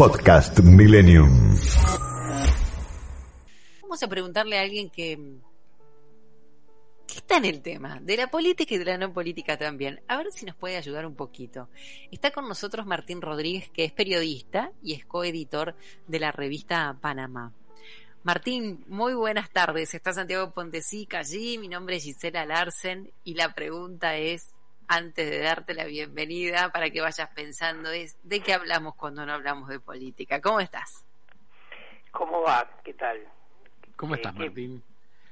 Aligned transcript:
Podcast 0.00 0.60
Millennium. 0.60 1.54
Vamos 3.82 4.02
a 4.02 4.08
preguntarle 4.08 4.58
a 4.58 4.62
alguien 4.62 4.88
que, 4.88 5.18
que 7.06 7.16
está 7.16 7.36
en 7.36 7.44
el 7.44 7.60
tema, 7.60 8.00
de 8.00 8.16
la 8.16 8.30
política 8.30 8.74
y 8.74 8.78
de 8.78 8.86
la 8.86 8.96
no 8.96 9.12
política 9.12 9.58
también. 9.58 10.00
A 10.08 10.16
ver 10.16 10.28
si 10.32 10.46
nos 10.46 10.56
puede 10.56 10.78
ayudar 10.78 11.04
un 11.04 11.16
poquito. 11.16 11.68
Está 12.10 12.30
con 12.30 12.48
nosotros 12.48 12.86
Martín 12.86 13.20
Rodríguez, 13.20 13.68
que 13.68 13.84
es 13.84 13.92
periodista 13.92 14.72
y 14.82 14.94
es 14.94 15.04
coeditor 15.04 15.76
de 16.06 16.18
la 16.18 16.32
revista 16.32 16.96
Panamá. 16.98 17.52
Martín, 18.22 18.86
muy 18.88 19.12
buenas 19.12 19.50
tardes. 19.50 19.92
Está 19.92 20.14
Santiago 20.14 20.54
Pontesica 20.54 21.18
allí. 21.18 21.58
Mi 21.58 21.68
nombre 21.68 21.96
es 21.96 22.04
Gisela 22.04 22.46
Larsen 22.46 23.12
y 23.22 23.34
la 23.34 23.52
pregunta 23.52 24.16
es, 24.16 24.54
antes 24.90 25.30
de 25.30 25.38
darte 25.38 25.72
la 25.72 25.84
bienvenida 25.84 26.72
para 26.72 26.90
que 26.90 27.00
vayas 27.00 27.28
pensando 27.32 27.90
es 27.90 28.16
¿de 28.24 28.40
qué 28.40 28.52
hablamos 28.52 28.96
cuando 28.96 29.24
no 29.24 29.32
hablamos 29.32 29.68
de 29.68 29.78
política? 29.78 30.40
¿Cómo 30.40 30.58
estás? 30.58 31.06
¿Cómo 32.10 32.42
va? 32.42 32.68
¿Qué 32.82 32.94
tal? 32.94 33.20
¿Cómo 33.94 34.16
estás, 34.16 34.34
Martín? 34.34 34.82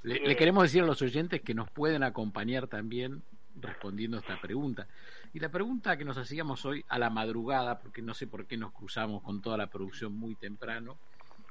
Le, 0.05 0.37
queremos 0.37 0.62
decir 0.62 0.84
a 0.84 0.87
los 0.87 1.03
oyentes 1.03 1.43
que 1.43 1.55
nos 1.55 1.69
pueden 1.71 2.05
acompañar 2.05 2.69
también 2.69 3.25
respondiendo 3.57 4.17
a 4.17 4.21
esta 4.21 4.41
pregunta. 4.41 4.87
Y 5.34 5.41
la 5.41 5.48
pregunta 5.48 5.97
que 5.97 6.05
nos 6.05 6.17
hacíamos 6.19 6.65
hoy 6.65 6.84
a 6.89 6.97
la 7.01 7.11
madrugada, 7.11 7.81
porque 7.81 8.01
no 8.01 8.15
sé 8.15 8.29
por 8.29 8.47
qué 8.47 8.56
nos 8.56 8.70
cruzamos 8.70 9.25
con 9.25 9.43
toda 9.43 9.56
la 9.56 9.67
producción 9.67 10.12
muy 10.12 10.37
temprano, 10.37 10.97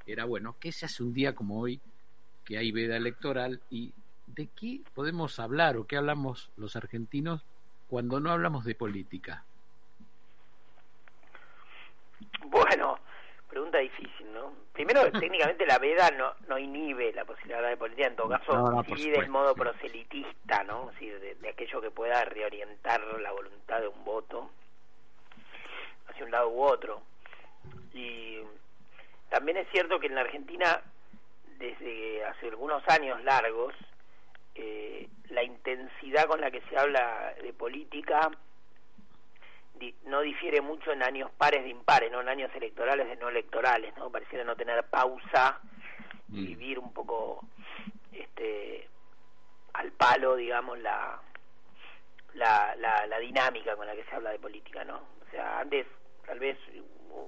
era, 0.06 0.24
bueno, 0.24 0.56
¿qué 0.62 0.72
se 0.72 0.86
hace 0.86 1.04
un 1.04 1.14
día 1.14 1.36
como 1.36 1.60
hoy 1.60 1.82
que 2.46 2.58
hay 2.58 2.72
veda 2.72 2.96
electoral 2.96 3.60
y 3.70 3.92
de 4.28 4.48
qué 4.48 4.80
podemos 4.94 5.42
hablar 5.42 5.76
o 5.76 5.86
qué 5.86 5.98
hablamos 5.98 6.50
los 6.56 6.78
argentinos 6.78 7.44
cuando 7.88 8.20
no 8.20 8.32
hablamos 8.32 8.66
de 8.66 8.76
política? 8.76 9.44
Bueno, 12.46 13.00
pregunta 13.50 13.78
difícil, 13.80 14.34
¿no? 14.34 14.54
Primero, 14.74 15.12
técnicamente 15.20 15.66
la 15.66 15.80
veda 15.80 16.12
no, 16.12 16.34
no 16.48 16.58
inhibe 16.58 17.14
la 17.14 17.26
posibilidad 17.26 17.68
de 17.68 17.78
política, 17.78 18.08
en 18.08 18.16
todo 18.16 18.30
caso, 18.30 18.72
no, 18.72 18.84
sí 18.96 19.10
del 19.10 19.30
modo 19.30 19.56
proselitista, 19.56 20.64
¿no? 20.64 20.92
Sí, 21.00 21.10
de, 21.10 21.38
aquello 21.50 21.82
que 21.82 21.92
pueda 21.92 22.24
reorientar 22.26 23.02
la 23.20 23.32
voluntad 23.32 23.80
de 23.80 23.88
un 23.88 24.04
voto 24.04 24.52
hacia 26.10 26.26
un 26.26 26.32
lado 26.32 26.50
u 26.50 26.62
otro. 26.62 27.02
Y 27.94 28.40
también 29.30 29.58
es 29.58 29.68
cierto 29.70 30.00
que 30.00 30.08
en 30.08 30.16
la 30.16 30.22
Argentina, 30.22 30.82
desde 31.58 32.24
hace 32.26 32.48
algunos 32.48 32.88
años 32.90 33.24
largos, 33.24 33.74
eh, 34.58 35.08
la 35.30 35.44
intensidad 35.44 36.26
con 36.26 36.42
la 36.42 36.52
que 36.52 36.62
se 36.62 36.78
habla 36.78 37.34
de 37.42 37.54
política 37.54 38.32
no 40.06 40.22
difiere 40.22 40.62
mucho 40.62 40.92
en 40.92 41.04
años 41.04 41.30
pares 41.38 41.64
de 41.64 41.70
impares, 41.70 42.12
no 42.12 42.22
en 42.22 42.30
años 42.30 42.50
electorales 42.56 43.08
de 43.08 43.16
no 43.18 43.30
electorales, 43.30 43.96
no 43.98 44.10
pareciera 44.10 44.44
no 44.44 44.56
tener 44.56 44.84
pausa 44.86 45.60
y 46.30 46.42
mm. 46.42 46.46
vivir 46.46 46.80
un 46.80 46.92
poco 46.94 47.46
este 48.12 48.90
al 49.74 49.92
palo, 49.92 50.36
digamos, 50.36 50.80
la, 50.80 51.22
la, 52.34 52.76
la, 52.78 53.06
la 53.06 53.20
dinámica 53.20 53.76
con 53.76 53.86
la 53.86 53.96
que 53.96 54.04
se 54.06 54.16
habla 54.16 54.32
de 54.32 54.40
política, 54.40 54.84
¿no? 54.84 54.96
O 54.96 55.30
sea, 55.30 55.60
antes 55.60 55.86
tal 56.26 56.40
vez 56.40 56.58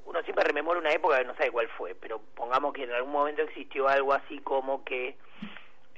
uno 0.05 0.21
siempre 0.23 0.43
rememora 0.43 0.79
una 0.79 0.91
época 0.91 1.19
que 1.19 1.25
no 1.25 1.35
sabe 1.35 1.51
cuál 1.51 1.67
fue, 1.69 1.93
pero 1.93 2.19
pongamos 2.35 2.73
que 2.73 2.83
en 2.83 2.91
algún 2.91 3.11
momento 3.11 3.43
existió 3.43 3.87
algo 3.87 4.13
así 4.13 4.39
como 4.39 4.83
que 4.83 5.15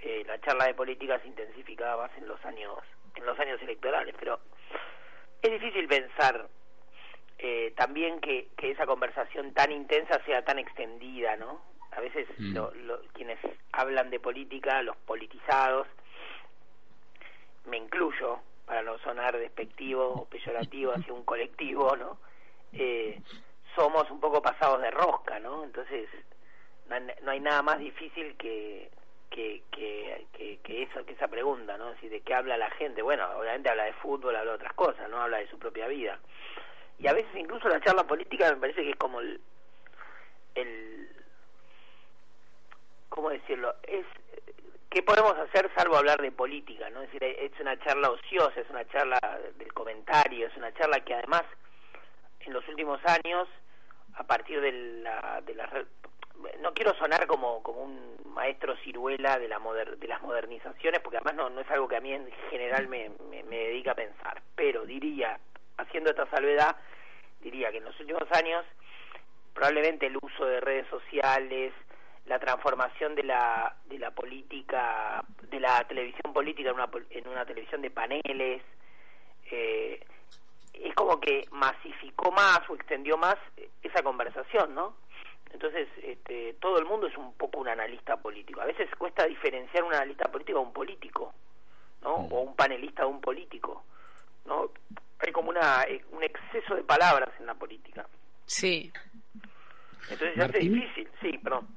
eh, 0.02 0.24
la 0.26 0.40
charla 0.42 0.66
de 0.66 0.74
política 0.74 1.20
se 1.20 1.28
intensificaba 1.28 2.08
más 2.08 2.18
en 2.18 2.28
los 2.28 2.44
años 2.46 2.80
en 3.16 3.26
los 3.26 3.38
años 3.40 3.62
electorales 3.62 4.16
pero 4.20 4.40
es 5.42 5.52
difícil 5.52 5.88
pensar 5.88 6.48
eh, 7.38 7.74
también 7.76 8.20
que, 8.20 8.50
que 8.58 8.72
esa 8.72 8.86
conversación 8.86 9.54
tan 9.54 9.72
intensa 9.72 10.20
sea 10.26 10.44
tan 10.44 10.58
extendida 10.58 11.36
no 11.36 11.62
a 11.92 12.00
veces 12.00 12.28
mm. 12.38 12.58
quienes 13.14 13.38
hablan 13.74 14.10
de 14.10 14.20
política 14.20 14.82
los 14.82 14.98
politizados 14.98 15.88
me 17.66 17.78
incluyo 17.78 18.40
para 18.66 18.82
no 18.82 18.98
sonar 19.00 19.38
despectivo 19.38 20.08
o 20.08 20.26
peyorativo 20.26 20.94
hacia 20.94 21.14
un 21.14 21.26
colectivo 21.26 21.96
no 21.96 22.18
eh, 22.74 23.22
somos 23.76 24.10
un 24.10 24.20
poco 24.20 24.42
pasados 24.42 24.82
de 24.82 24.90
rosca 24.90 25.40
no 25.40 25.64
entonces 25.64 26.10
no 27.22 27.32
hay 27.32 27.40
nada 27.40 27.62
más 27.62 27.80
difícil 27.80 28.36
que 28.36 28.90
que, 29.32 29.64
que, 29.72 30.60
que, 30.62 30.84
eso, 30.84 31.04
que 31.06 31.14
esa 31.14 31.28
pregunta, 31.28 31.78
¿no? 31.78 31.96
Si 32.00 32.10
de 32.10 32.22
qué 32.22 32.36
habla 32.36 32.58
la 32.58 32.70
gente. 32.72 33.02
Bueno, 33.02 33.28
obviamente 33.38 33.70
habla 33.70 33.86
de 33.86 33.94
fútbol, 33.94 34.36
habla 34.36 34.52
de 34.52 34.58
otras 34.58 34.74
cosas, 34.74 35.10
¿no? 35.10 35.22
Habla 35.22 35.38
de 35.38 35.50
su 35.50 35.58
propia 35.58 35.88
vida. 35.88 36.20
Y 37.00 37.08
a 37.08 37.14
veces 37.14 37.34
incluso 37.36 37.68
la 37.68 37.82
charla 37.82 38.04
política 38.04 38.52
me 38.52 38.60
parece 38.60 38.84
que 38.84 38.92
es 38.92 38.96
como 38.98 39.22
el... 39.22 39.42
el 40.54 41.10
¿Cómo 43.10 43.30
decirlo? 43.30 43.74
Es... 43.84 44.06
¿Qué 44.90 45.02
podemos 45.02 45.34
hacer 45.38 45.72
salvo 45.74 45.96
hablar 45.96 46.22
de 46.22 46.34
política, 46.34 46.90
no? 46.90 47.02
Es 47.02 47.12
decir, 47.12 47.24
es 47.24 47.58
una 47.62 47.80
charla 47.80 48.10
ociosa, 48.12 48.60
es 48.60 48.70
una 48.70 48.86
charla 48.90 49.20
del 49.58 49.74
comentario, 49.74 50.48
es 50.48 50.58
una 50.58 50.74
charla 50.74 51.00
que 51.00 51.14
además 51.14 51.44
en 52.42 52.52
los 52.52 52.68
últimos 52.68 53.00
años, 53.06 53.48
a 54.16 54.24
partir 54.26 54.60
de 54.60 54.72
la, 55.02 55.42
de 55.46 55.56
la 55.56 55.86
no 56.62 56.74
quiero 56.74 56.94
sonar 56.96 57.28
como, 57.28 57.62
como 57.64 57.82
un 57.82 58.18
maestro 58.34 58.76
ciruela 58.78 59.38
de, 59.38 59.48
la 59.48 59.60
de 59.60 60.08
las 60.08 60.22
modernizaciones, 60.22 61.00
porque 61.02 61.18
además 61.18 61.36
no, 61.36 61.50
no 61.50 61.62
es 61.62 61.70
algo 61.72 61.88
que 61.88 61.98
a 61.98 62.02
mí 62.02 62.14
en 62.14 62.30
general 62.50 62.88
me, 62.88 63.12
me, 63.30 63.58
dedica 63.58 63.92
a 63.92 63.96
pensar, 63.96 64.42
pero 64.56 64.86
diría, 64.86 65.40
haciendo 65.78 66.12
esta 66.12 66.30
salvedad, 66.30 66.76
diría 67.42 67.72
que 67.72 67.78
en 67.78 67.86
los 67.86 68.00
últimos 68.00 68.24
años 68.34 68.66
probablemente 69.54 70.08
el 70.08 70.18
uso 70.22 70.46
de 70.46 70.62
redes 70.62 70.88
sociales, 70.88 71.74
la 72.26 72.40
transformación 72.40 73.16
de 73.16 73.24
la, 73.24 73.76
de 73.86 74.00
la 74.00 74.12
política, 74.12 75.24
de 75.50 75.60
la 75.60 75.84
televisión 75.88 76.34
política 76.34 76.70
en 76.70 76.76
una, 76.76 76.90
en 77.10 77.28
una 77.28 77.46
televisión 77.46 77.82
de 77.82 77.92
paneles, 77.92 78.62
eh, 79.52 80.00
es 80.74 80.96
como 80.96 81.20
que 81.20 81.46
masificó 81.52 82.32
más 82.32 82.62
o 82.70 82.76
extendió 82.76 83.18
más 83.18 83.36
esa 83.84 84.02
conversación, 84.04 84.74
¿no? 84.74 84.96
Entonces, 85.54 85.88
este, 86.02 86.56
todo 86.60 86.80
el 86.80 86.86
mundo 86.86 87.08
es 87.08 87.18
un 87.18 87.34
poco 87.34 87.60
un 87.60 87.68
analista 87.68 88.18
político. 88.18 88.62
A 88.62 88.66
veces 88.66 88.90
cuesta 88.98 89.26
diferenciar 89.26 89.84
un 89.84 89.94
analista 89.94 90.32
político 90.32 90.60
a 90.60 90.62
un 90.62 90.74
político, 90.74 91.34
¿no? 92.02 92.20
Mm. 92.20 92.34
O 92.34 92.42
un 92.42 92.56
panelista 92.56 93.04
de 93.04 93.10
un 93.10 93.22
político, 93.22 93.84
¿no? 94.46 94.72
Hay 95.20 95.32
como 95.32 95.50
una, 95.50 95.84
eh, 95.84 96.04
un 96.12 96.24
exceso 96.24 96.76
de 96.76 96.84
palabras 96.84 97.30
en 97.40 97.46
la 97.46 97.54
política. 97.54 98.08
Sí. 98.46 98.92
Entonces 100.10 100.36
se 100.36 100.42
hace 100.42 100.60
difícil, 100.60 101.08
sí, 101.22 101.38
perdón. 101.38 101.68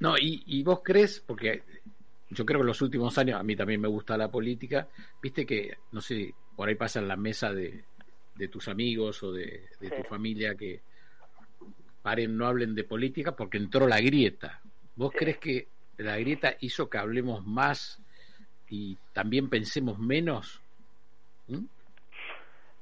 No, 0.00 0.16
y, 0.16 0.42
y 0.46 0.62
vos 0.62 0.80
crees, 0.82 1.20
porque 1.20 1.62
yo 2.30 2.44
creo 2.44 2.60
que 2.60 2.62
en 2.62 2.68
los 2.68 2.82
últimos 2.82 3.16
años, 3.18 3.40
a 3.40 3.42
mí 3.42 3.56
también 3.56 3.80
me 3.80 3.88
gusta 3.88 4.16
la 4.16 4.30
política, 4.30 4.88
viste 5.22 5.44
que, 5.44 5.78
no 5.92 6.00
sé, 6.00 6.34
por 6.56 6.68
ahí 6.68 6.74
pasa 6.74 7.00
en 7.00 7.08
la 7.08 7.16
mesa 7.16 7.52
de, 7.52 7.84
de 8.34 8.48
tus 8.48 8.68
amigos 8.68 9.22
o 9.22 9.32
de, 9.32 9.68
de 9.80 9.90
tu 9.90 10.02
familia 10.04 10.54
que 10.54 10.82
paren, 12.04 12.36
no 12.36 12.46
hablen 12.46 12.74
de 12.74 12.84
política 12.84 13.34
porque 13.34 13.56
entró 13.56 13.88
la 13.88 13.98
grieta. 13.98 14.60
¿Vos 14.94 15.10
crees 15.16 15.38
que 15.38 15.68
la 15.96 16.18
grieta 16.18 16.54
hizo 16.60 16.90
que 16.90 16.98
hablemos 16.98 17.46
más 17.46 17.98
y 18.68 18.98
también 19.14 19.48
pensemos 19.48 19.98
menos? 19.98 20.62
¿Mm? 21.48 21.64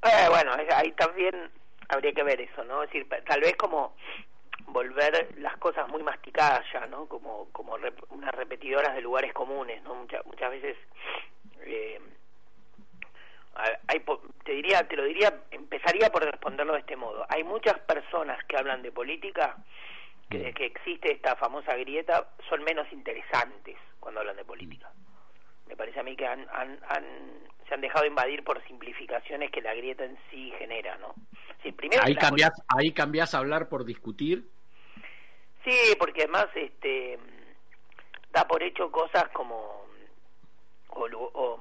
Eh, 0.03 0.27
bueno, 0.29 0.51
ahí 0.75 0.91
también 0.91 1.49
habría 1.87 2.11
que 2.11 2.23
ver 2.23 2.41
eso, 2.41 2.65
¿no? 2.65 2.83
Es 2.83 2.91
decir, 2.91 3.07
tal 3.25 3.39
vez 3.39 3.55
como 3.55 3.95
volver 4.67 5.33
las 5.39 5.55
cosas 5.55 5.87
muy 5.87 6.03
masticadas 6.03 6.65
ya, 6.73 6.85
¿no? 6.87 7.05
Como, 7.07 7.47
como 7.53 7.77
unas 8.09 8.35
repetidoras 8.35 8.93
de 8.93 9.01
lugares 9.01 9.31
comunes, 9.31 9.81
¿no? 9.83 9.95
Muchas, 9.95 10.25
muchas 10.25 10.51
veces 10.51 10.75
eh, 11.61 12.01
hay, 13.55 14.03
te 14.43 14.51
diría, 14.51 14.87
te 14.87 14.95
lo 14.95 15.03
diría, 15.03 15.41
empezaría 15.51 16.09
por 16.09 16.23
responderlo 16.23 16.73
de 16.73 16.79
este 16.79 16.95
modo. 16.95 17.25
Hay 17.29 17.43
muchas 17.43 17.77
personas 17.79 18.43
que 18.45 18.57
hablan 18.57 18.81
de 18.81 18.91
política 18.91 19.57
que 20.29 20.37
desde 20.39 20.53
que 20.53 20.65
existe 20.65 21.11
esta 21.11 21.35
famosa 21.35 21.75
grieta 21.75 22.29
son 22.49 22.63
menos 22.63 22.91
interesantes 22.91 23.77
cuando 23.99 24.21
hablan 24.21 24.37
de 24.37 24.45
política. 24.45 24.91
Me 25.67 25.75
parece 25.75 25.99
a 25.99 26.03
mí 26.03 26.15
que 26.15 26.25
han, 26.25 26.47
han, 26.51 26.79
se 27.67 27.73
han 27.73 27.81
dejado 27.81 28.05
invadir 28.05 28.43
por 28.43 28.63
simplificaciones 28.67 29.51
que 29.51 29.61
la 29.61 29.73
grieta 29.73 30.03
en 30.03 30.17
sí 30.29 30.51
genera, 30.57 30.97
¿no? 30.97 31.13
Sí, 31.61 31.71
primero 31.71 32.03
ahí 32.03 32.15
cambias, 32.15 32.51
ahí 32.67 32.91
cambias 32.91 33.33
a 33.33 33.39
hablar 33.39 33.69
por 33.69 33.85
discutir. 33.85 34.49
Sí, 35.63 35.95
porque 35.97 36.23
además 36.23 36.47
este 36.55 37.17
da 38.31 38.47
por 38.47 38.63
hecho 38.63 38.91
cosas 38.91 39.29
como 39.29 39.83
o 40.89 41.59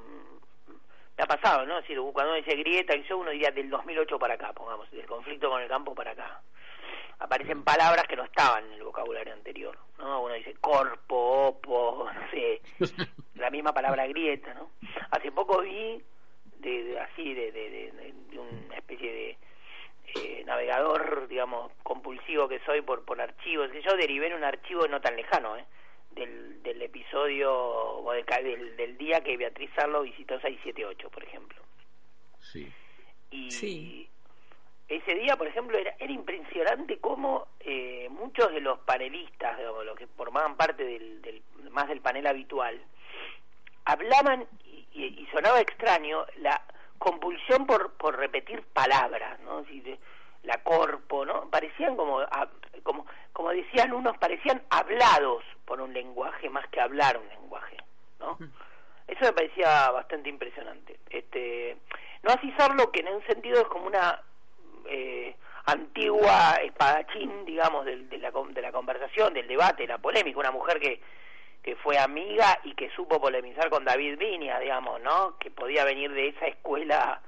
ha 1.19 1.27
pasado, 1.27 1.67
¿no? 1.67 1.79
Es 1.79 1.85
decir, 1.85 1.99
cuando 2.13 2.33
uno 2.33 2.43
dice 2.43 2.57
grieta, 2.57 2.95
yo 2.97 3.19
uno 3.19 3.31
diría 3.31 3.51
del 3.51 3.69
2008 3.71 4.19
para 4.19 4.35
acá, 4.35 4.53
pongamos, 4.53 4.91
del 4.91 5.07
conflicto 5.07 5.51
con 5.51 5.63
el 5.63 5.69
campo 5.69 5.95
para 5.95 6.13
acá. 6.13 6.41
Aparecen 7.19 7.63
palabras 7.63 8.07
que 8.09 8.17
no 8.17 8.25
estaban 8.25 8.65
en 8.65 8.73
el 8.73 8.83
vocabulario 8.83 9.33
anterior, 9.33 9.79
¿no? 9.99 10.23
Uno 10.23 10.35
dice 10.35 10.55
corpo, 10.61 11.49
opo, 11.49 12.11
no 12.13 12.31
sé, 12.31 12.61
la 13.37 13.51
misma 13.51 13.73
palabra 13.73 14.07
grieta, 14.07 14.55
¿no? 14.55 14.71
Hace 15.11 15.31
poco 15.31 15.61
vi, 15.61 16.03
de, 16.59 16.99
así, 17.01 17.35
de, 17.35 17.53
de, 17.53 17.71
de, 18.31 18.39
una 18.39 18.77
especie 18.77 19.13
de 19.13 19.39
eh, 20.15 20.43
navegador, 20.45 21.29
digamos, 21.29 21.71
compulsivo 21.83 22.49
que 22.49 22.61
soy 22.61 22.83
por, 22.83 23.05
por 23.05 23.21
archivos, 23.21 23.71
yo 23.85 23.97
derivé 23.97 24.29
en 24.29 24.35
un 24.35 24.45
archivo 24.45 24.89
no 24.89 25.01
tan 25.01 25.17
lejano, 25.17 25.57
¿eh? 25.57 25.65
Del, 26.15 26.63
del 26.63 26.83
episodio 26.83 27.53
o 27.53 28.13
del, 28.13 28.77
del, 28.77 28.99
día 28.99 29.21
que 29.21 29.37
Beatriz 29.37 29.71
Arlo 29.79 30.03
visitó 30.03 30.39
678, 30.41 31.11
por 31.11 31.25
ejemplo. 31.25 31.61
Sí. 32.41 32.71
Y 33.31 34.09
ese 34.89 35.15
día, 35.15 35.37
por 35.37 35.47
ejemplo, 35.47 35.79
era, 35.79 35.95
era 35.99 36.13
impresionante 36.13 36.99
cómo 36.99 37.49
eh, 37.61 38.09
muchos 38.11 38.53
de 38.53 38.61
los 38.61 38.79
panelistas, 38.81 39.57
digamos, 39.57 39.87
los 39.87 39.97
que 39.97 40.07
formaban 40.07 40.57
parte 40.57 40.85
del, 40.85 41.23
del, 41.23 41.43
más 41.71 41.89
del 41.89 42.01
panel 42.01 42.27
habitual, 42.27 42.81
hablaban 43.87 44.47
y, 44.93 45.05
y, 45.05 45.27
sonaba 45.33 45.61
extraño 45.61 46.27
la 46.39 46.63
compulsión 46.99 47.67
por, 47.67 47.95
por 47.95 48.19
repetir 48.19 48.63
palabras, 48.75 49.41
¿no? 49.41 49.65
La 50.43 50.63
corpo, 50.63 51.25
¿no? 51.25 51.49
Parecían 51.51 51.97
como, 51.97 52.21
como, 52.83 53.07
como 53.33 53.51
decían 53.51 53.93
unos, 53.93 54.17
parecían 54.19 54.63
hablados 54.71 55.43
por 55.65 55.81
un 55.81 55.93
lenguaje 55.93 56.51
más 56.51 56.67
que 56.69 56.81
hablar 56.81 57.19
un 57.19 57.29
lenguaje, 57.29 57.77
¿no? 58.19 58.39
Eso 59.07 59.25
me 59.25 59.33
parecía 59.33 59.91
bastante 59.91 60.29
impresionante. 60.29 60.99
Este, 61.11 61.77
no 62.23 62.33
así 62.33 62.53
lo 62.77 62.91
que 62.91 63.01
en 63.01 63.09
un 63.09 63.27
sentido 63.27 63.61
es 63.61 63.69
como 63.69 63.87
una 63.87 64.21
eh, 64.87 65.37
antigua 65.67 66.57
espadachín, 66.63 67.45
digamos, 67.45 67.85
de, 67.85 68.05
de, 68.07 68.19
la, 68.19 68.31
de 68.31 68.63
la 68.63 68.73
conversación, 68.73 69.35
del 69.35 69.47
debate, 69.47 69.87
la 69.87 69.99
polémica, 69.99 70.39
una 70.39 70.51
mujer 70.51 70.81
que 70.81 71.01
que 71.63 71.77
fue 71.77 71.97
amiga 71.97 72.59
y 72.65 72.75
que 72.75 72.91
supo 72.91 73.21
polemizar 73.21 73.71
con 73.71 73.85
David 73.85 74.19
Viña, 74.19 74.59
digamos, 74.59 75.01
¿no? 75.01 75.39
Que 75.39 75.51
podía 75.51 75.85
venir 75.85 76.13
de 76.13 76.29
esa 76.29 76.47
escuela 76.47 77.23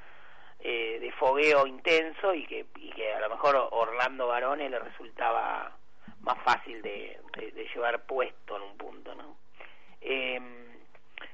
eh, 0.61 0.99
de 1.01 1.13
fogueo 1.13 1.67
intenso 1.67 2.35
y 2.35 2.47
que, 2.47 2.67
y 2.77 2.91
que 2.91 3.13
a 3.13 3.21
lo 3.21 3.31
mejor 3.31 3.69
Orlando 3.73 4.27
Barone 4.27 4.69
le 4.69 4.79
resultaba 4.79 5.77
más 6.21 6.39
fácil 6.43 6.81
de, 6.83 7.21
de, 7.37 7.69
llevar 7.75 8.05
puesto 8.07 8.57
en 8.57 8.63
un 8.63 8.77
punto, 8.77 9.15
¿no? 9.15 9.37
Eh, 10.01 10.41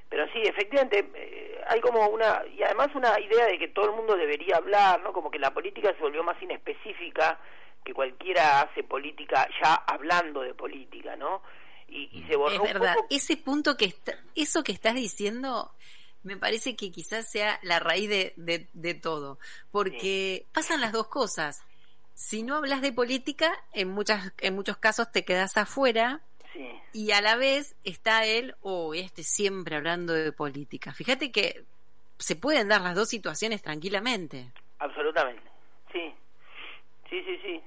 pero 0.09 0.27
sí, 0.33 0.41
efectivamente, 0.43 1.09
eh, 1.15 1.61
hay 1.67 1.79
como 1.79 2.05
una, 2.07 2.43
y 2.53 2.61
además 2.63 2.89
una 2.93 3.17
idea 3.19 3.45
de 3.45 3.57
que 3.57 3.69
todo 3.69 3.85
el 3.85 3.95
mundo 3.95 4.17
debería 4.17 4.57
hablar, 4.57 5.01
¿no? 5.01 5.13
Como 5.13 5.31
que 5.31 5.39
la 5.39 5.53
política 5.53 5.93
se 5.93 6.01
volvió 6.01 6.23
más 6.23 6.41
inespecífica, 6.41 7.39
que 7.85 7.93
cualquiera 7.93 8.61
hace 8.61 8.83
política 8.83 9.47
ya 9.63 9.75
hablando 9.87 10.41
de 10.41 10.53
política, 10.53 11.15
¿no? 11.15 11.41
y, 11.91 12.23
se 12.27 12.35
borró 12.35 12.63
es 12.63 12.73
verdad, 12.73 12.95
ese 13.09 13.37
punto 13.37 13.75
que 13.75 13.85
está, 13.85 14.13
eso 14.35 14.63
que 14.63 14.71
estás 14.71 14.95
diciendo 14.95 15.71
me 16.23 16.37
parece 16.37 16.75
que 16.75 16.91
quizás 16.91 17.29
sea 17.29 17.59
la 17.63 17.79
raíz 17.79 18.09
de, 18.09 18.33
de, 18.73 18.93
todo, 18.93 19.39
porque 19.71 20.45
pasan 20.53 20.81
las 20.81 20.91
dos 20.91 21.07
cosas. 21.07 21.63
Si 22.13 22.43
no 22.43 22.55
hablas 22.55 22.81
de 22.81 22.91
política, 22.91 23.51
en 23.73 23.89
muchas 23.89 24.31
en 24.39 24.53
muchos 24.53 24.77
casos 24.77 25.11
te 25.11 25.25
quedas 25.25 25.57
afuera 25.57 26.21
y 26.93 27.11
a 27.11 27.21
la 27.21 27.35
vez 27.35 27.75
está 27.83 28.25
él 28.25 28.55
o 28.61 28.87
oh, 28.87 28.93
este 28.93 29.23
siempre 29.23 29.75
hablando 29.75 30.13
de 30.13 30.31
política. 30.31 30.93
Fíjate 30.93 31.31
que 31.31 31.63
se 32.17 32.35
pueden 32.35 32.67
dar 32.67 32.81
las 32.81 32.95
dos 32.95 33.09
situaciones 33.09 33.61
tranquilamente. 33.61 34.51
Absolutamente, 34.79 35.49
sí, 35.91 36.13
sí, 37.09 37.23
sí, 37.23 37.39
sí. 37.41 37.61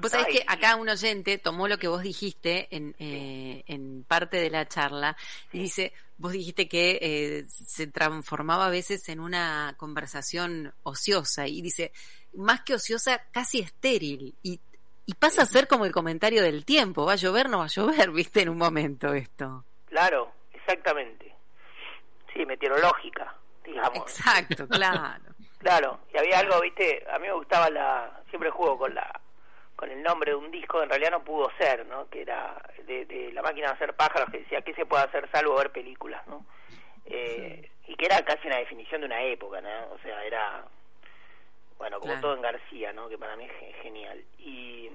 Vos 0.00 0.12
sabés 0.12 0.28
que 0.28 0.44
acá 0.46 0.76
un 0.76 0.88
oyente 0.88 1.38
tomó 1.38 1.68
lo 1.68 1.78
que 1.78 1.88
vos 1.88 2.02
dijiste 2.02 2.68
en, 2.74 2.94
eh, 2.98 3.62
en 3.66 4.04
parte 4.04 4.38
de 4.38 4.50
la 4.50 4.66
charla 4.66 5.16
y 5.52 5.58
dice, 5.58 5.92
vos 6.16 6.32
dijiste 6.32 6.68
que 6.68 6.98
eh, 7.00 7.44
se 7.48 7.86
transformaba 7.86 8.66
a 8.66 8.70
veces 8.70 9.08
en 9.08 9.20
una 9.20 9.74
conversación 9.76 10.72
ociosa 10.82 11.46
y 11.46 11.60
dice, 11.60 11.92
más 12.34 12.62
que 12.62 12.74
ociosa, 12.74 13.22
casi 13.30 13.60
estéril 13.60 14.34
y, 14.42 14.60
y 15.04 15.14
pasa 15.14 15.42
a 15.42 15.46
ser 15.46 15.68
como 15.68 15.84
el 15.84 15.92
comentario 15.92 16.42
del 16.42 16.64
tiempo, 16.64 17.04
va 17.04 17.12
a 17.12 17.16
llover, 17.16 17.48
no 17.50 17.58
va 17.58 17.64
a 17.64 17.68
llover, 17.68 18.10
viste, 18.12 18.42
en 18.42 18.48
un 18.48 18.58
momento 18.58 19.12
esto. 19.12 19.64
Claro, 19.86 20.32
exactamente. 20.52 21.34
Sí, 22.32 22.46
meteorológica, 22.46 23.34
digamos. 23.64 23.98
Exacto, 23.98 24.66
claro. 24.68 25.24
claro, 25.58 26.00
y 26.14 26.18
había 26.18 26.38
algo, 26.38 26.60
viste, 26.60 27.04
a 27.12 27.18
mí 27.18 27.26
me 27.26 27.34
gustaba 27.34 27.68
la, 27.68 28.22
siempre 28.30 28.50
juego 28.50 28.78
con 28.78 28.94
la 28.94 29.20
con 29.80 29.90
el 29.90 30.02
nombre 30.02 30.32
de 30.32 30.36
un 30.36 30.50
disco, 30.50 30.82
en 30.82 30.90
realidad 30.90 31.12
no 31.12 31.24
pudo 31.24 31.50
ser, 31.58 31.86
¿no? 31.86 32.06
Que 32.10 32.20
era 32.20 32.54
de, 32.86 33.30
la 33.32 33.40
máquina 33.40 33.68
de 33.68 33.72
hacer 33.72 33.94
pájaros, 33.94 34.28
que 34.30 34.40
decía, 34.40 34.60
¿qué 34.60 34.74
se 34.74 34.84
puede 34.84 35.04
hacer 35.04 35.26
salvo 35.32 35.56
ver 35.56 35.72
películas, 35.72 36.20
¿no? 36.26 36.44
Eh, 37.06 37.70
y 37.86 37.94
que 37.94 38.04
era 38.04 38.22
casi 38.22 38.46
una 38.46 38.58
definición 38.58 39.00
de 39.00 39.06
una 39.06 39.22
época, 39.22 39.62
¿no? 39.62 39.70
O 39.94 39.98
sea, 40.02 40.22
era, 40.22 40.66
bueno, 41.78 41.98
como 41.98 42.20
todo 42.20 42.34
en 42.34 42.42
García, 42.42 42.92
¿no? 42.92 43.08
Que 43.08 43.16
para 43.16 43.36
mí 43.36 43.44
es 43.46 43.76
genial. 43.76 44.22
Y, 44.38 44.90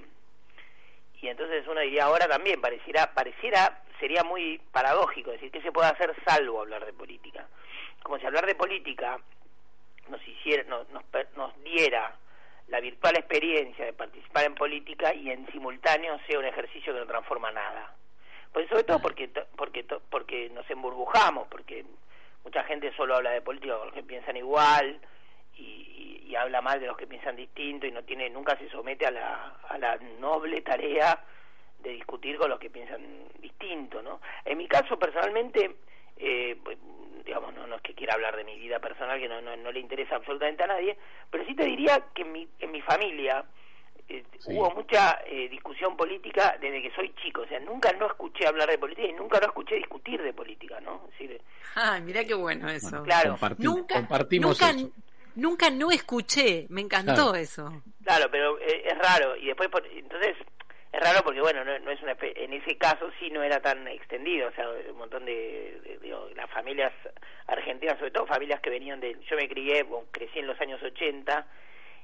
y 1.20 1.30
entonces 1.30 1.66
uno 1.68 1.81
diría, 1.81 2.04
ahora 2.04 2.28
también, 2.28 2.62
pareciera, 2.62 3.12
pareciera, 3.12 3.81
sería 4.00 4.24
muy 4.24 4.62
paradójico 4.72 5.31
decir, 5.31 5.50
¿qué 5.50 5.64
se 5.64 5.72
puede 5.72 5.90
hacer 5.90 6.14
salvo 6.28 6.62
hablar 6.62 6.86
de 6.86 6.94
política? 6.94 7.48
Como 8.04 8.20
si 8.20 8.26
hablar 8.28 8.46
de 8.46 8.54
política 8.54 9.20
nos 10.10 10.22
hiciera, 10.28 10.64
nos, 10.66 10.86
nos 11.36 11.64
diera 11.64 12.20
la 12.68 12.80
virtual 12.80 13.16
experiencia 13.16 13.86
de 13.86 13.94
participar 13.94 14.46
en 14.46 14.56
política 14.56 15.14
y 15.14 15.30
en 15.30 15.46
simultáneo 15.52 16.20
sea 16.28 16.40
un 16.40 16.46
ejercicio 16.46 16.94
que 16.94 17.00
no 17.00 17.06
transforma 17.06 17.52
nada. 17.52 17.96
Pues 18.52 18.68
sobre 18.70 18.84
todo 18.84 19.00
porque 19.00 19.30
porque 19.56 19.86
porque 20.10 20.50
nos 20.50 20.70
emburbujamos, 20.70 21.48
porque 21.50 21.86
mucha 22.44 22.64
gente 22.64 22.92
solo 22.96 23.16
habla 23.16 23.32
de 23.32 23.42
política 23.42 23.78
con 23.78 23.88
los 23.88 23.94
que 23.94 24.04
piensan 24.04 24.38
igual 24.38 25.00
y, 25.56 26.22
y, 26.26 26.36
habla 26.36 26.62
mal 26.62 26.80
de 26.80 26.88
los 26.88 26.98
que 26.98 27.08
piensan 27.08 27.36
distinto 27.36 27.86
y 27.86 27.92
no 27.92 28.04
tiene 28.04 28.30
nunca 28.30 28.58
se 28.58 28.70
somete 28.70 29.06
a 29.06 29.12
la, 29.12 29.58
a 29.70 29.78
la 29.78 29.98
noble 30.20 30.62
tarea 30.62 31.24
de 31.80 31.92
discutir 31.92 32.38
con 32.38 32.50
los 32.50 32.60
que 32.60 32.70
piensan 32.70 33.02
distinto, 33.40 34.02
¿no? 34.02 34.20
En 34.44 34.58
mi 34.58 34.68
caso 34.68 34.98
personalmente 34.98 35.76
eh, 36.18 36.58
digamos, 37.26 37.54
no, 37.54 37.66
no 37.68 37.76
es 37.76 37.82
que 37.82 37.94
quiera 37.94 38.14
hablar 38.14 38.36
de 38.36 38.44
mi 38.44 38.58
vida 38.58 38.80
personal, 38.80 39.20
que 39.20 39.28
no, 39.28 39.42
no, 39.42 39.72
le 39.72 39.80
interesa 39.80 40.16
absolutamente 40.16 40.64
a 40.64 40.68
nadie, 40.68 40.98
pero 41.30 41.46
sí 41.46 41.56
te 41.56 41.66
diría 41.66 42.04
que 42.14 42.22
en 42.22 42.32
mi, 42.32 42.48
en 42.60 42.72
mi 42.72 42.82
familia 42.82 43.44
eh, 44.08 44.24
hubo 44.46 44.70
mucha 44.72 45.20
eh, 45.26 45.50
discusión 45.50 45.98
política 45.98 46.56
desde 46.62 46.82
que 46.82 46.92
soy 46.96 47.14
chico, 47.24 47.42
o 47.42 47.48
sea, 47.48 47.60
nunca 47.60 47.92
no 47.94 48.08
escuché 48.08 48.48
hablar 48.48 48.70
de 48.70 48.78
política 48.78 49.08
y 49.08 49.14
nunca 49.14 49.40
no 49.40 49.48
escuché 49.48 49.76
discutir 49.76 50.22
de 50.22 50.34
política, 50.34 50.80
¿no? 50.82 51.08
Es 51.12 51.20
decir, 51.20 51.42
ah, 51.76 52.00
mira 52.04 52.24
qué 52.24 52.36
bueno 52.36 52.70
eso. 52.70 53.02
claro, 53.04 53.38
nunca, 53.58 54.08
nunca, 54.30 54.74
nunca 55.36 55.70
no 55.72 55.90
escuché, 55.90 56.68
me 56.70 56.82
encantó 56.82 57.34
eso. 57.34 57.82
Claro, 58.04 58.30
pero 58.30 58.60
eh, 58.60 58.84
es 58.86 58.98
raro 59.00 59.36
y 59.36 59.48
después, 59.48 59.70
entonces 59.96 60.38
es 60.95 61.01
raro 61.01 61.24
porque 61.24 61.42
bueno 61.42 61.63
no, 61.65 61.92
es 61.92 62.01
una 62.01 62.16
en 62.19 62.54
ese 62.54 62.78
caso 62.78 63.11
sí 63.19 63.30
no 63.30 63.44
era 63.44 63.59
tan 63.59 63.87
extendido 63.87 64.47
o 64.47 64.52
sea 64.52 64.69
un 64.69 64.97
montón 64.97 65.25
de, 65.25 65.99
las 66.35 66.49
familias 66.49 66.94
argentinas 67.47 67.97
sobre 67.97 68.11
todo 68.11 68.25
familias 68.25 68.61
que 68.61 68.69
venían 68.69 68.99
de 68.99 69.18
yo 69.30 69.35
me 69.35 69.49
crié 69.49 69.85
crecí 70.11 70.40
en 70.40 70.47
los 70.47 70.59
años 70.61 70.81
80 70.81 71.45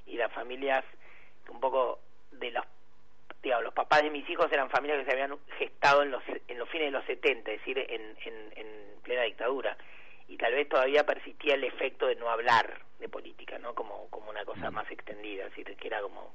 y 0.07 0.17
las 0.17 0.31
familias 0.33 0.83
un 1.47 1.59
poco 1.59 1.99
de 2.31 2.51
los 2.51 2.65
digamos 3.41 3.63
los 3.63 3.73
papás 3.73 4.03
de 4.03 4.09
mis 4.09 4.29
hijos 4.29 4.51
eran 4.51 4.69
familias 4.69 4.99
que 4.99 5.05
se 5.05 5.11
habían 5.11 5.37
gestado 5.57 6.03
en 6.03 6.11
los 6.11 6.23
en 6.47 6.59
los 6.59 6.69
fines 6.69 6.87
de 6.87 6.91
los 6.91 7.05
70 7.05 7.51
es 7.51 7.59
decir 7.59 7.77
en, 7.77 8.17
en, 8.25 8.53
en 8.57 9.01
plena 9.03 9.23
dictadura 9.23 9.77
y 10.27 10.35
tal 10.35 10.53
vez 10.53 10.67
todavía 10.67 11.05
persistía 11.05 11.55
el 11.55 11.63
efecto 11.63 12.07
de 12.07 12.15
no 12.15 12.29
hablar 12.29 12.81
de 12.99 13.07
política 13.07 13.57
no 13.57 13.73
como 13.73 14.09
como 14.09 14.29
una 14.29 14.43
cosa 14.43 14.69
mm. 14.69 14.73
más 14.73 14.91
extendida 14.91 15.45
es 15.45 15.55
decir 15.55 15.75
que 15.77 15.87
era 15.87 16.01
como 16.01 16.33